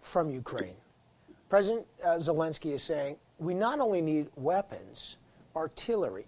[0.00, 0.76] from Ukraine.
[1.48, 5.16] President uh, Zelensky is saying we not only need weapons,
[5.56, 6.26] artillery,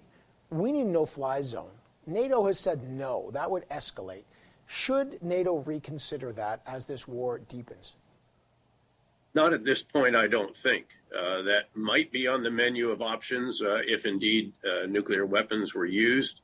[0.50, 1.70] we need no fly zone.
[2.06, 4.24] NATO has said no, that would escalate.
[4.66, 7.96] Should NATO reconsider that as this war deepens?
[9.34, 10.86] Not at this point, I don't think.
[11.16, 15.74] Uh, that might be on the menu of options uh, if indeed uh, nuclear weapons
[15.74, 16.40] were used.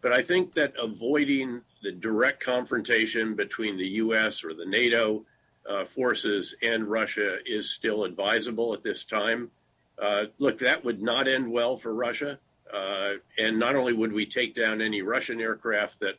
[0.00, 4.44] But I think that avoiding the direct confrontation between the U.S.
[4.44, 5.24] or the NATO
[5.68, 9.50] uh, forces and Russia is still advisable at this time.
[9.98, 12.38] Uh, look, that would not end well for Russia.
[12.72, 16.16] Uh, and not only would we take down any Russian aircraft that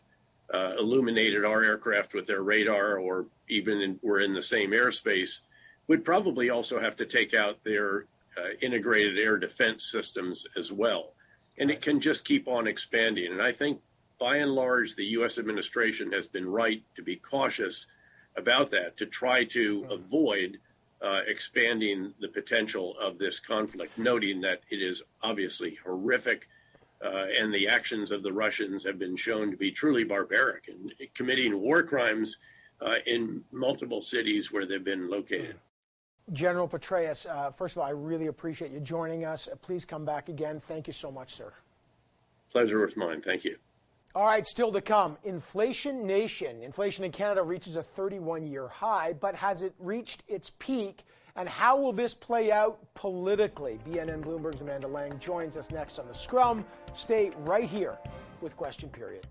[0.54, 5.42] uh, illuminated our aircraft with their radar or even in, were in the same airspace,
[5.88, 8.06] we'd probably also have to take out their
[8.38, 11.14] uh, integrated air defense systems as well.
[11.58, 13.32] And it can just keep on expanding.
[13.32, 13.80] And I think
[14.20, 15.38] by and large, the U.S.
[15.40, 17.88] administration has been right to be cautious
[18.38, 20.60] about that to try to avoid
[21.02, 26.48] uh, expanding the potential of this conflict, noting that it is obviously horrific.
[27.04, 30.94] Uh, and the actions of the Russians have been shown to be truly barbaric and
[31.16, 32.38] committing war crimes
[32.80, 35.56] uh, in multiple cities where they've been located.
[36.32, 39.50] General Petraeus, uh, first of all, I really appreciate you joining us.
[39.64, 40.60] Please come back again.
[40.60, 41.52] Thank you so much, sir.
[42.52, 43.22] Pleasure was mine.
[43.22, 43.58] Thank you.
[44.14, 45.18] All right, still to come.
[45.24, 46.62] Inflation Nation.
[46.62, 51.06] Inflation in Canada reaches a 31 year high, but has it reached its peak?
[51.38, 53.80] And how will this play out politically?
[53.88, 56.66] BNN Bloomberg's Amanda Lang joins us next on the Scrum.
[56.94, 57.98] Stay right here
[58.42, 59.26] with Question Period.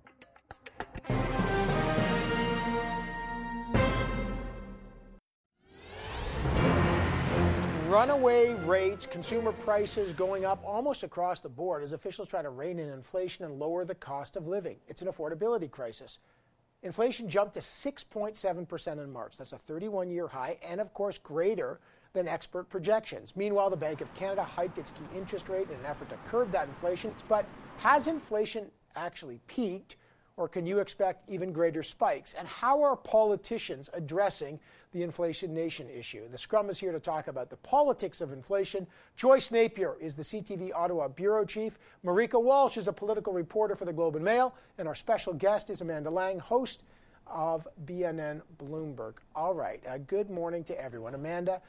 [7.91, 12.79] Runaway rates, consumer prices going up almost across the board as officials try to rein
[12.79, 14.77] in inflation and lower the cost of living.
[14.87, 16.21] It's an affordability crisis.
[16.85, 19.37] Inflation jumped to 6.7% in March.
[19.37, 21.81] That's a 31 year high, and of course, greater
[22.13, 23.35] than expert projections.
[23.35, 26.53] Meanwhile, the Bank of Canada hiked its key interest rate in an effort to curb
[26.53, 27.13] that inflation.
[27.29, 27.45] But
[27.79, 29.97] has inflation actually peaked,
[30.37, 32.35] or can you expect even greater spikes?
[32.35, 34.61] And how are politicians addressing
[34.93, 36.29] the Inflation Nation issue.
[36.29, 38.87] The Scrum is here to talk about the politics of inflation.
[39.17, 41.79] Joyce Napier is the CTV Ottawa Bureau Chief.
[42.05, 44.55] Marieke Walsh is a political reporter for the Globe and Mail.
[44.79, 46.83] And our special guest is Amanda Lang, host
[47.29, 49.15] of BNN Bloomberg.
[49.37, 51.15] All right, uh, good morning to everyone.
[51.15, 51.63] Amanda,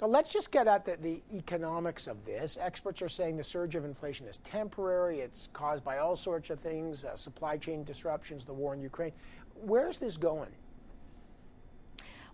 [0.00, 2.56] uh, let's just get at the, the, economics of this.
[2.58, 5.20] Experts are saying the surge of inflation is temporary.
[5.20, 9.12] It's caused by all sorts of things, uh, supply chain disruptions, the war in Ukraine.
[9.54, 10.50] Where's this going?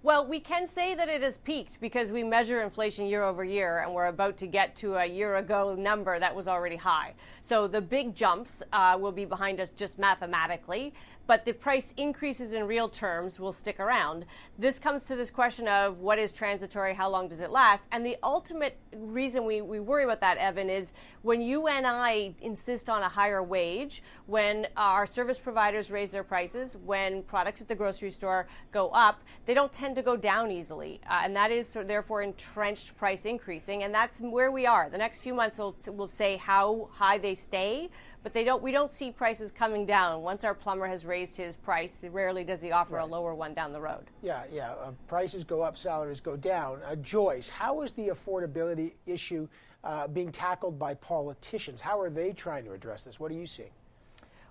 [0.09, 3.81] Well, we can say that it has peaked because we measure inflation year over year,
[3.81, 7.13] and we're about to get to a year ago number that was already high.
[7.43, 10.95] So the big jumps uh, will be behind us just mathematically
[11.29, 14.25] but the price increases in real terms will stick around.
[14.59, 17.85] This comes to this question of what is transitory, how long does it last?
[17.93, 22.35] And the ultimate reason we, we worry about that, Evan, is when you and I
[22.41, 27.69] insist on a higher wage, when our service providers raise their prices, when products at
[27.69, 31.03] the grocery store go up, they don't tend to go down easily.
[31.11, 33.83] Uh, and that is therefore entrenched price increasing.
[33.83, 34.89] And that's where we are.
[34.89, 37.91] The next few months will, will say how high they stay
[38.23, 38.63] but they don't.
[38.63, 40.23] We don't see prices coming down.
[40.23, 43.05] Once our plumber has raised his price, rarely does he offer right.
[43.05, 44.05] a lower one down the road.
[44.23, 44.73] Yeah, yeah.
[44.73, 46.81] Uh, prices go up, salaries go down.
[46.85, 49.49] Uh, Joyce, how is the affordability issue
[49.85, 51.81] uh, being tackled by politicians?
[51.81, 53.21] How are they trying to address this?
[53.21, 53.71] What are you seeing?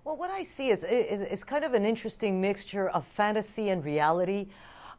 [0.04, 3.84] Well, what I see is, is, is kind of an interesting mixture of fantasy and
[3.84, 4.48] reality.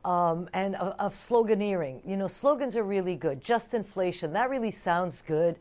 [0.04, 2.08] Um, and of, of, sloganeering.
[2.08, 3.42] You know, slogans are really good.
[3.42, 5.58] Just inflation, that really sounds good.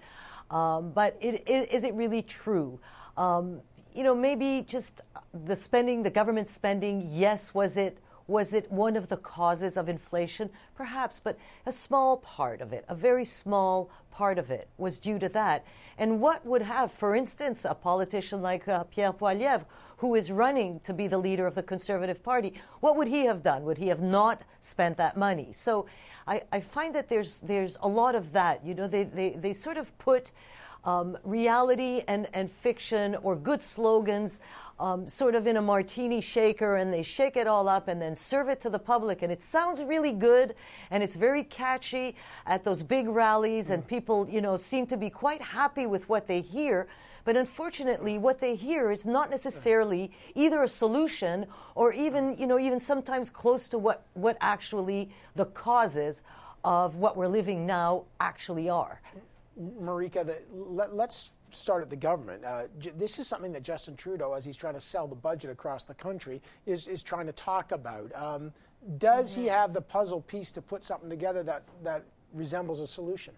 [0.52, 2.80] Um, but it, it, is it really true?
[3.18, 3.62] Um,
[3.94, 5.02] you know, maybe just
[5.34, 7.98] the spending, the government spending, yes, was it
[8.28, 10.50] was it one of the causes of inflation?
[10.76, 15.18] Perhaps, but a small part of it, a very small part of it, was due
[15.18, 15.66] to that.
[15.98, 19.66] And what would have, for instance, a politician like uh, Pierre Poilievre,
[19.98, 23.42] who is running to be the leader of the Conservative Party, what would he have
[23.42, 23.64] done?
[23.64, 25.54] Would he have not spent that money?
[25.54, 25.88] So
[26.28, 28.64] I, I find that there's, there's a lot of that.
[28.66, 30.32] You know, they, they, they sort of put
[30.88, 34.40] um, reality and, and fiction or good slogans
[34.80, 38.16] um, sort of in a martini shaker and they shake it all up and then
[38.16, 39.22] serve it to the public.
[39.22, 40.56] And it sounds really good
[40.90, 42.16] and it's very catchy
[42.46, 46.28] at those big rallies, and people, you know, seem to be quite happy with what
[46.28, 46.88] they hear.
[47.26, 52.58] But unfortunately, what they hear is not necessarily either a solution or even, you know,
[52.58, 56.24] even sometimes close to what, what actually the causes
[56.64, 59.02] of what we're living now actually are.
[59.60, 62.46] Marieke, the, let, us start at the government.
[62.46, 65.50] Uh, j- this is something that Justin Trudeau, as he's trying to sell the budget
[65.50, 68.12] across the country, is, is trying to talk about.
[68.16, 68.54] Um,
[68.98, 69.44] does mm-hmm.
[69.44, 72.04] he have the puzzle piece to put something together that, that
[72.34, 73.34] resembles a solution?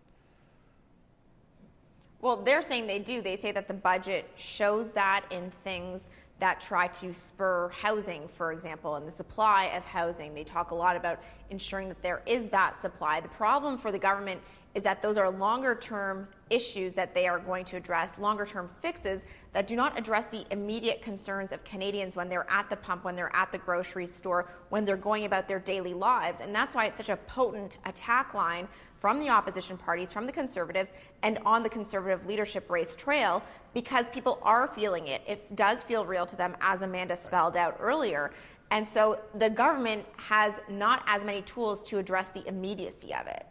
[2.21, 3.21] Well, they're saying they do.
[3.21, 6.09] They say that the budget shows that in things
[6.39, 10.33] that try to spur housing, for example, and the supply of housing.
[10.33, 13.19] They talk a lot about ensuring that there is that supply.
[13.19, 14.41] The problem for the government
[14.75, 18.69] is that those are longer term issues that they are going to address, longer term
[18.81, 23.03] fixes that do not address the immediate concerns of Canadians when they're at the pump,
[23.03, 26.41] when they're at the grocery store, when they're going about their daily lives.
[26.41, 30.31] And that's why it's such a potent attack line from the opposition parties, from the
[30.31, 30.91] Conservatives,
[31.23, 33.41] and on the Conservative leadership race trail
[33.73, 35.21] because people are feeling it.
[35.27, 38.31] It does feel real to them, as Amanda spelled out earlier.
[38.71, 43.45] And so the government has not as many tools to address the immediacy of it.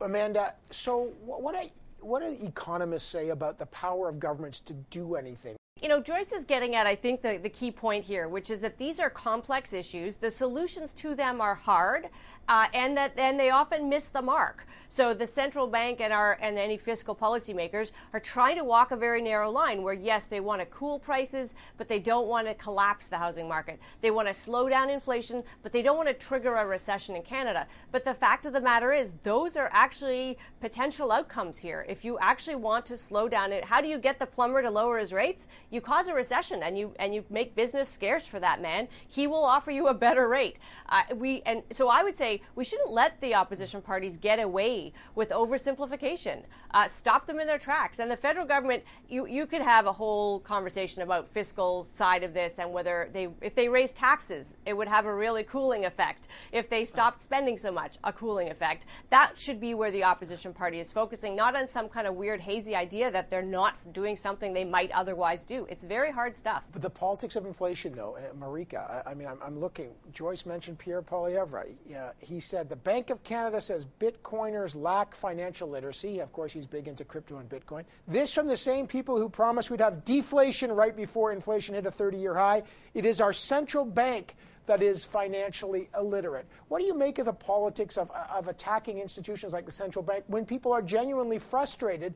[0.00, 1.70] Amanda, so what, I,
[2.00, 5.56] what do economists say about the power of governments to do anything?
[5.80, 8.60] You know, Joyce is getting at, I think, the, the key point here, which is
[8.60, 10.16] that these are complex issues.
[10.16, 12.08] The solutions to them are hard,
[12.48, 14.66] uh, and that and they often miss the mark.
[14.88, 18.96] So the central bank and our and any fiscal policymakers are trying to walk a
[18.96, 22.54] very narrow line where yes, they want to cool prices, but they don't want to
[22.54, 23.78] collapse the housing market.
[24.00, 27.22] They want to slow down inflation, but they don't want to trigger a recession in
[27.22, 27.66] Canada.
[27.92, 31.84] But the fact of the matter is those are actually potential outcomes here.
[31.86, 34.70] If you actually want to slow down it, how do you get the plumber to
[34.70, 35.46] lower his rates?
[35.70, 38.88] You cause a recession and you and you make business scarce for that man.
[39.06, 40.56] He will offer you a better rate.
[40.88, 44.92] Uh, we and so I would say we shouldn't let the opposition parties get away
[45.14, 46.44] with oversimplification.
[46.70, 47.98] Uh, stop them in their tracks.
[47.98, 52.34] And the federal government, you, you could have a whole conversation about fiscal side of
[52.34, 56.28] this and whether they, if they raise taxes, it would have a really cooling effect.
[56.52, 58.84] If they stopped spending so much, a cooling effect.
[59.10, 62.42] That should be where the opposition party is focusing, not on some kind of weird,
[62.42, 65.57] hazy idea that they're not doing something they might otherwise do.
[65.66, 66.64] It's very hard stuff.
[66.72, 69.90] But the politics of inflation, though, uh, Marieke, I, I mean, I'm, I'm, looking.
[70.12, 71.74] Joyce mentioned Pierre Poilievre.
[71.88, 76.20] Yeah, he said the Bank of Canada says Bitcoiners lack financial literacy.
[76.20, 77.84] Of course, he's big into crypto and Bitcoin.
[78.06, 81.90] This from the same people who promised we'd have deflation right before inflation hit a
[81.90, 82.62] 30 year high.
[82.94, 84.34] It is our central bank
[84.68, 86.46] that is financially illiterate.
[86.68, 90.24] What do you make of the politics of, of attacking institutions like the central bank
[90.28, 92.14] when people are genuinely frustrated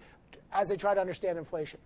[0.53, 1.81] as they try to understand inflation?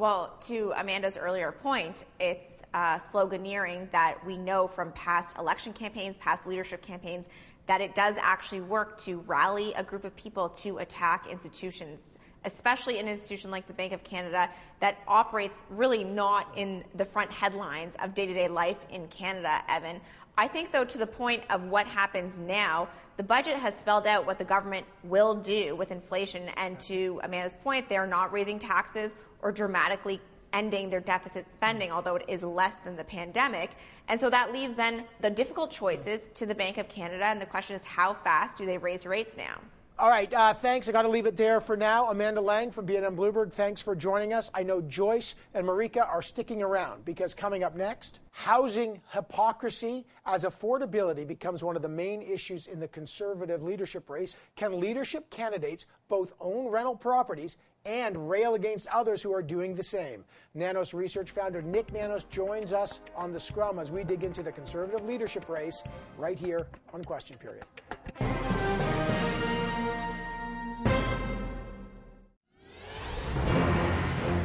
[0.00, 6.16] Well, to Amanda's earlier point, it's uh, sloganeering that we know from past election campaigns,
[6.16, 7.28] past leadership campaigns,
[7.66, 12.98] that it does actually work to rally a group of people to attack institutions, especially
[12.98, 14.48] an institution like the Bank of Canada
[14.78, 19.60] that operates really not in the front headlines of day to day life in Canada,
[19.68, 20.00] Evan.
[20.38, 22.88] I think, though, to the point of what happens now,
[23.18, 26.48] the budget has spelled out what the government will do with inflation.
[26.56, 30.20] And to Amanda's point, they're not raising taxes or dramatically
[30.52, 33.70] ending their deficit spending, although it is less than the pandemic.
[34.08, 37.24] And so that leaves then the difficult choices to the Bank of Canada.
[37.24, 39.60] And the question is how fast do they raise rates now?
[40.00, 40.88] All right, uh, thanks.
[40.88, 42.08] I got to leave it there for now.
[42.08, 44.50] Amanda Lang from BNN Bloomberg, thanks for joining us.
[44.54, 50.44] I know Joyce and Marieke are sticking around because coming up next, housing hypocrisy as
[50.44, 54.36] affordability becomes one of the main issues in the conservative leadership race.
[54.56, 59.82] Can leadership candidates both own rental properties and rail against others who are doing the
[59.82, 60.24] same.
[60.54, 64.52] Nanos research founder Nick Nanos joins us on the scrum as we dig into the
[64.52, 65.82] conservative leadership race
[66.18, 67.64] right here on Question Period.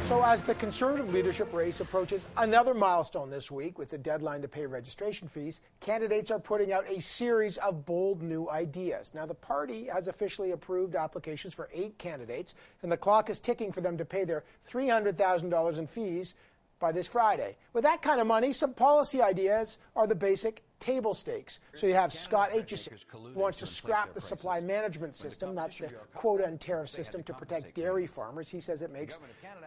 [0.06, 4.46] So, as the conservative leadership race approaches another milestone this week with the deadline to
[4.46, 9.10] pay registration fees, candidates are putting out a series of bold new ideas.
[9.14, 13.72] Now, the party has officially approved applications for eight candidates, and the clock is ticking
[13.72, 16.34] for them to pay their $300,000 in fees
[16.78, 17.56] by this Friday.
[17.72, 21.60] With that kind of money, some policy ideas are the basic table stakes.
[21.74, 25.54] So you have Scott Aitchison who wants to scrap the supply management system.
[25.54, 28.48] That's the quota and tariff system to protect dairy farmers.
[28.48, 29.18] He says it makes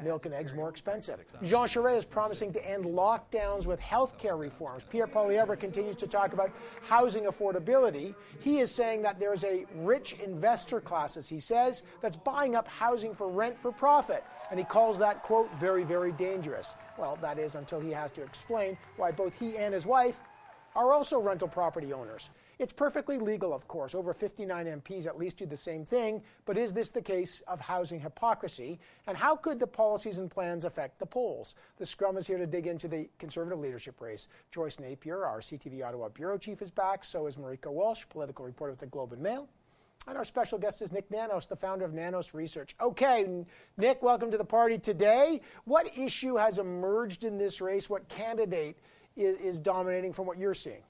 [0.04, 1.26] milk and eggs more expensive.
[1.44, 4.84] Jean Charest is promising to end lockdowns with health care reforms.
[4.90, 6.52] Pierre Poilievre continues to talk about
[6.82, 8.16] housing affordability.
[8.40, 12.68] He is saying that there's a rich investor class, as he says, that's buying up
[12.68, 14.24] housing for rent for profit.
[14.52, 16.76] And he calls that, quote, very, very dangerous.
[16.98, 20.22] Well, that is until he has to explain why both he and his wife
[20.80, 22.30] are also rental property owners.
[22.58, 23.94] It's perfectly legal, of course.
[23.94, 26.22] Over 59 MPs at least do the same thing.
[26.46, 28.80] But is this the case of housing hypocrisy?
[29.06, 31.56] And how could the policies and plans affect the polls?
[31.78, 34.30] The Scrum is here to dig into the Conservative leadership race.
[34.52, 37.04] Joyce Napier, our CTV Ottawa bureau chief, is back.
[37.04, 39.50] So is Marieke Walsh, political reporter with the Globe and Mail.
[40.08, 42.74] And our special guest is Nick Nanos, the founder of Nanos Research.
[42.80, 43.46] Okay,
[43.78, 45.42] Nick, welcome to the party today.
[45.66, 47.90] What issue has emerged in this race?
[47.90, 48.80] What candidate
[49.20, 50.84] is, is dominating from what you're seeing?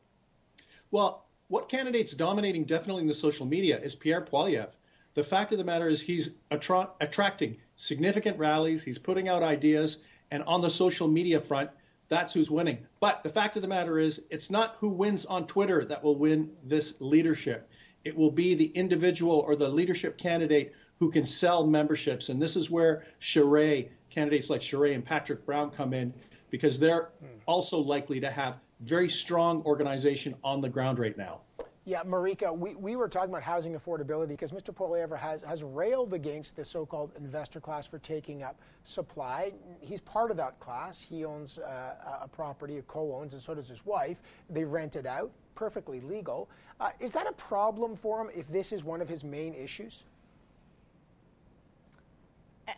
[0.91, 4.69] Well, what candidate's dominating definitely in the social media is Pierre Poilievre.
[5.15, 10.03] The fact of the matter is he's attra- attracting significant rallies, he's putting out ideas,
[10.29, 11.71] and on the social media front,
[12.07, 12.85] that's who's winning.
[12.99, 16.15] But the fact of the matter is, it's not who wins on Twitter that will
[16.15, 17.69] win this leadership.
[18.03, 22.29] It will be the individual or the leadership candidate who can sell memberships.
[22.29, 26.13] And this is where Charest, candidates like Charest and Patrick Brown come in,
[26.49, 27.09] because they're
[27.45, 31.41] also likely to have very strong organization on the ground right now.
[31.85, 34.71] Yeah, Marieke, we, we were talking about housing affordability because Mr.
[34.71, 39.53] Poilievre has, has railed against the so called investor class for taking up supply.
[39.79, 41.01] He's part of that class.
[41.01, 44.21] He owns uh, a property, a co owns, and so does his wife.
[44.51, 46.47] They rent it out, perfectly legal.
[46.79, 50.03] Uh, is that a problem for him if this is one of his main issues?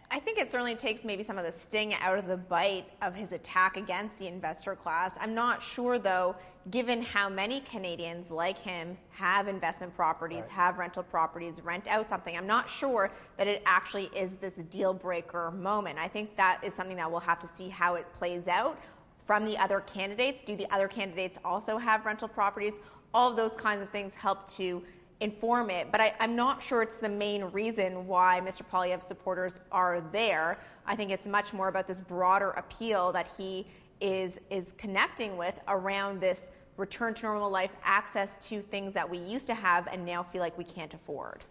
[0.09, 3.15] I think it certainly takes maybe some of the sting out of the bite of
[3.15, 5.17] his attack against the investor class.
[5.19, 6.35] I'm not sure, though,
[6.69, 10.49] given how many Canadians like him have investment properties, right.
[10.49, 14.93] have rental properties, rent out something, I'm not sure that it actually is this deal
[14.93, 15.97] breaker moment.
[15.97, 18.79] I think that is something that we'll have to see how it plays out
[19.25, 20.41] from the other candidates.
[20.41, 22.73] Do the other candidates also have rental properties?
[23.13, 24.83] All of those kinds of things help to
[25.21, 25.91] inform it.
[25.91, 28.63] But I, am not sure it's the main reason why Mr.
[28.69, 30.59] Poilievre's supporters are there.
[30.85, 33.65] I think it's much more about this broader appeal that he
[34.01, 39.19] is is connecting with around this return to normal life, access to things that we
[39.19, 41.45] used to have and now feel like we can't afford.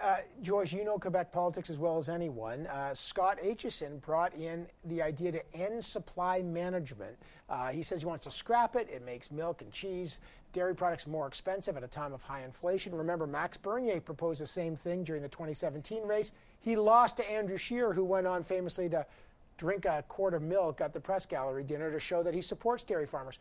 [0.00, 2.66] Uh, Joyce, you know Quebec politics as well as anyone.
[2.66, 7.16] Uh, Scott Aitchison brought in the idea to end supply management.
[7.48, 8.88] Uh, he says he wants to scrap it.
[8.90, 10.18] It makes milk and cheese
[10.52, 12.94] dairy products more expensive at a time of high inflation.
[12.94, 16.32] Remember, Max Bernier proposed the same thing during the 2017 race.
[16.60, 19.06] He lost to Andrew Scheer, who went on famously to
[19.56, 22.84] drink a quart of milk at the press gallery dinner to show that he supports
[22.84, 23.38] dairy farmers.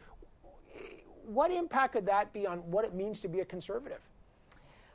[1.25, 4.01] What impact could that be on what it means to be a conservative?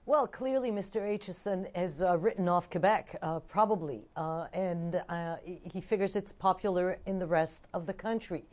[0.09, 1.03] Well, clearly, Mr.
[1.03, 7.01] Aitchison has uh, written off Quebec, uh, probably, uh, and uh, he figures it's popular
[7.07, 8.45] in the rest of the country.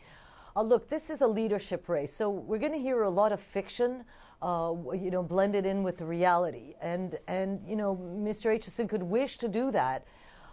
[0.55, 3.39] Uh, look, this is a leadership race, so we're going to hear a lot of
[3.39, 4.03] fiction,
[4.41, 6.73] uh, you know, blended in with reality.
[6.81, 8.51] And and you know, Mr.
[8.51, 10.07] Aitchison could wish to do that.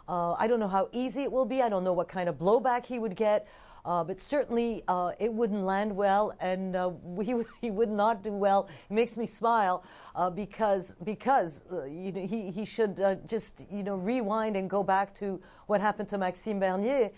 [0.07, 1.63] I don't know how easy it will be.
[1.63, 3.49] I don't know what kind of blowback he would get.
[3.85, 8.33] Uh, but certainly uh, it wouldn't land well, and uh, we, he would not do
[8.33, 8.69] well.
[8.91, 13.65] It makes me smile uh, because because uh, you know, he he should uh, just
[13.71, 17.11] you know rewind and go back to what happened to Maxime Bernier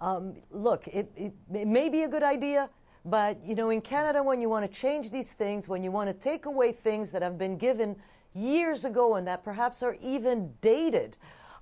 [0.00, 2.68] um, look, it, it, it may be a good idea,
[3.04, 6.08] but you know, in Canada, when you want to change these things, when you want
[6.08, 7.96] to take away things that have been given
[8.34, 11.16] years ago and that perhaps are even dated,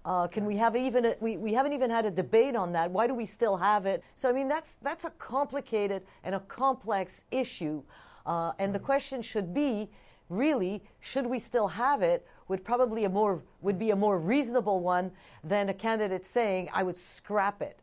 [0.04, 2.90] uh, can we have even a, we, we haven't even had a debate on that?
[2.90, 4.02] Why do we still have it?
[4.14, 7.82] So I mean that's that's a complicated and a complex issue,
[8.26, 9.90] uh, and the question should be
[10.28, 12.26] really should we still have it?
[12.48, 15.10] Would probably a more would be a more reasonable one
[15.42, 17.78] than a candidate saying I would scrap it.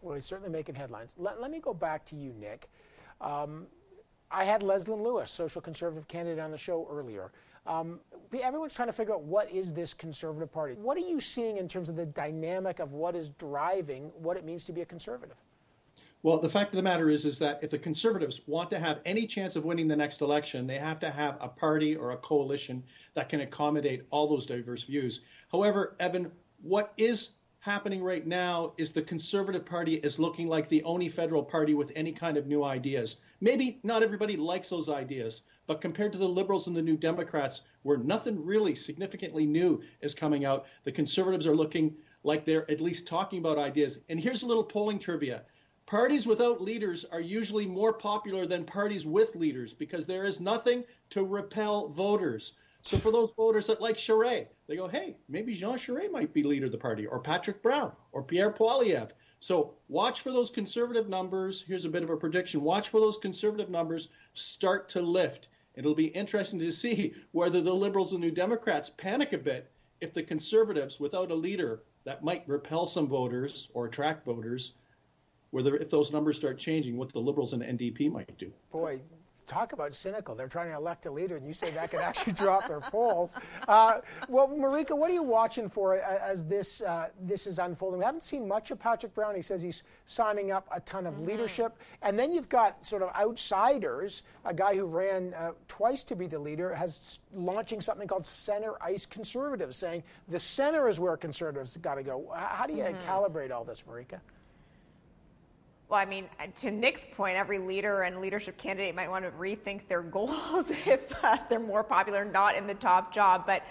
[0.00, 1.14] Well, he's certainly making headlines.
[1.18, 2.68] Let, let me go back to you, Nick.
[3.20, 3.66] Um,
[4.30, 7.32] I had Leslyn Lewis, social conservative candidate, on the show earlier.
[7.66, 8.00] Um,
[8.42, 10.74] everyone's trying to figure out what is this conservative party.
[10.74, 14.44] What are you seeing in terms of the dynamic of what is driving what it
[14.44, 15.36] means to be a conservative?
[16.22, 19.00] Well, the fact of the matter is, is that if the conservatives want to have
[19.04, 22.16] any chance of winning the next election, they have to have a party or a
[22.16, 22.82] coalition
[23.14, 25.20] that can accommodate all those diverse views.
[25.52, 30.82] However, Evan, what is happening right now is the Conservative Party is looking like the
[30.84, 33.16] only federal party with any kind of new ideas.
[33.40, 37.62] Maybe not everybody likes those ideas, but compared to the Liberals and the New Democrats,
[37.82, 42.80] where nothing really significantly new is coming out, the Conservatives are looking like they're at
[42.80, 43.98] least talking about ideas.
[44.08, 45.42] And here's a little polling trivia
[45.86, 50.82] Parties without leaders are usually more popular than parties with leaders because there is nothing
[51.10, 52.54] to repel voters.
[52.82, 56.42] So for those voters that like Charest, they go, hey, maybe Jean Charest might be
[56.42, 59.12] leader of the party, or Patrick Brown, or Pierre Poilievre.
[59.38, 61.62] So watch for those conservative numbers.
[61.62, 62.62] Here's a bit of a prediction.
[62.62, 65.46] Watch for those conservative numbers start to lift.
[65.76, 69.70] It'll be interesting to see whether the Liberals and New Democrats panic a bit
[70.00, 74.72] if the Conservatives, without a leader that might repel some voters or attract voters,
[75.50, 78.52] whether if those numbers start changing, what the Liberals and NDP might do.
[78.70, 79.00] Boy,
[79.46, 80.34] talk about cynical.
[80.34, 83.36] They're trying to elect a leader, and you say that could actually drop their polls.
[83.66, 87.98] Uh, well, Marieke, what are you watching for as this uh, this is unfolding?
[87.98, 89.34] We haven't seen much of Patrick Brown.
[89.34, 91.26] He says he's signing up a ton of mm-hmm.
[91.26, 94.22] leadership, and then you've got sort of outsiders.
[94.44, 98.74] A guy who ran uh, twice to be the leader has launching something called center
[98.80, 102.32] ice conservatives, saying the center is where conservatives got to go.
[102.34, 103.08] How do you mm-hmm.
[103.08, 104.20] calibrate all this, Marieke?
[105.88, 109.86] Well, I mean, to Nick's point, every leader and leadership candidate might want to rethink
[109.88, 113.44] their goals if uh, they're more popular, not in the top job.
[113.46, 113.62] But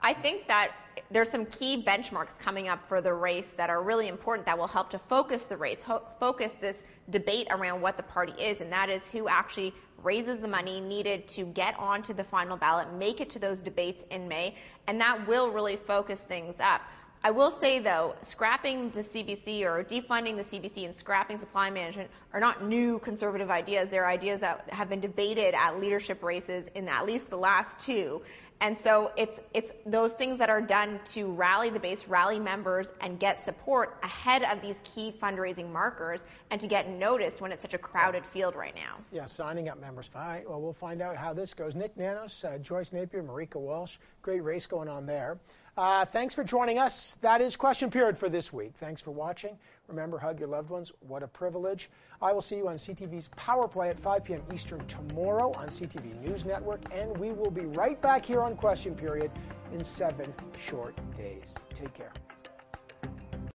[0.00, 0.72] I think that
[1.10, 4.68] there's some key benchmarks coming up for the race that are really important that will
[4.68, 8.72] help to focus the race, ho- focus this debate around what the party is, and
[8.72, 13.20] that is who actually raises the money needed to get onto the final ballot, make
[13.20, 14.54] it to those debates in May,
[14.86, 16.82] and that will really focus things up.
[17.24, 22.10] I will say though, scrapping the CBC or defunding the CBC and scrapping supply management
[22.32, 23.88] are not new conservative ideas.
[23.88, 28.22] They're ideas that have been debated at leadership races in at least the last two.
[28.60, 32.90] And so it's it's those things that are done to rally the base, rally members,
[33.02, 37.60] and get support ahead of these key fundraising markers, and to get noticed when it's
[37.60, 38.96] such a crowded field right now.
[39.12, 40.08] Yeah, signing up members.
[40.14, 40.48] All right.
[40.48, 41.74] Well, we'll find out how this goes.
[41.74, 43.98] Nick Nanos, uh, Joyce Napier, Marieke Walsh.
[44.22, 45.38] Great race going on there.
[45.76, 47.18] Uh, thanks for joining us.
[47.20, 48.72] That is question period for this week.
[48.76, 49.58] Thanks for watching.
[49.88, 50.90] Remember, hug your loved ones.
[51.00, 51.90] What a privilege.
[52.22, 54.42] I will see you on CTV's Power Play at 5 p.m.
[54.54, 58.94] Eastern tomorrow on CTV News Network, and we will be right back here on question
[58.94, 59.30] period
[59.74, 61.54] in seven short days.
[61.74, 62.12] Take care.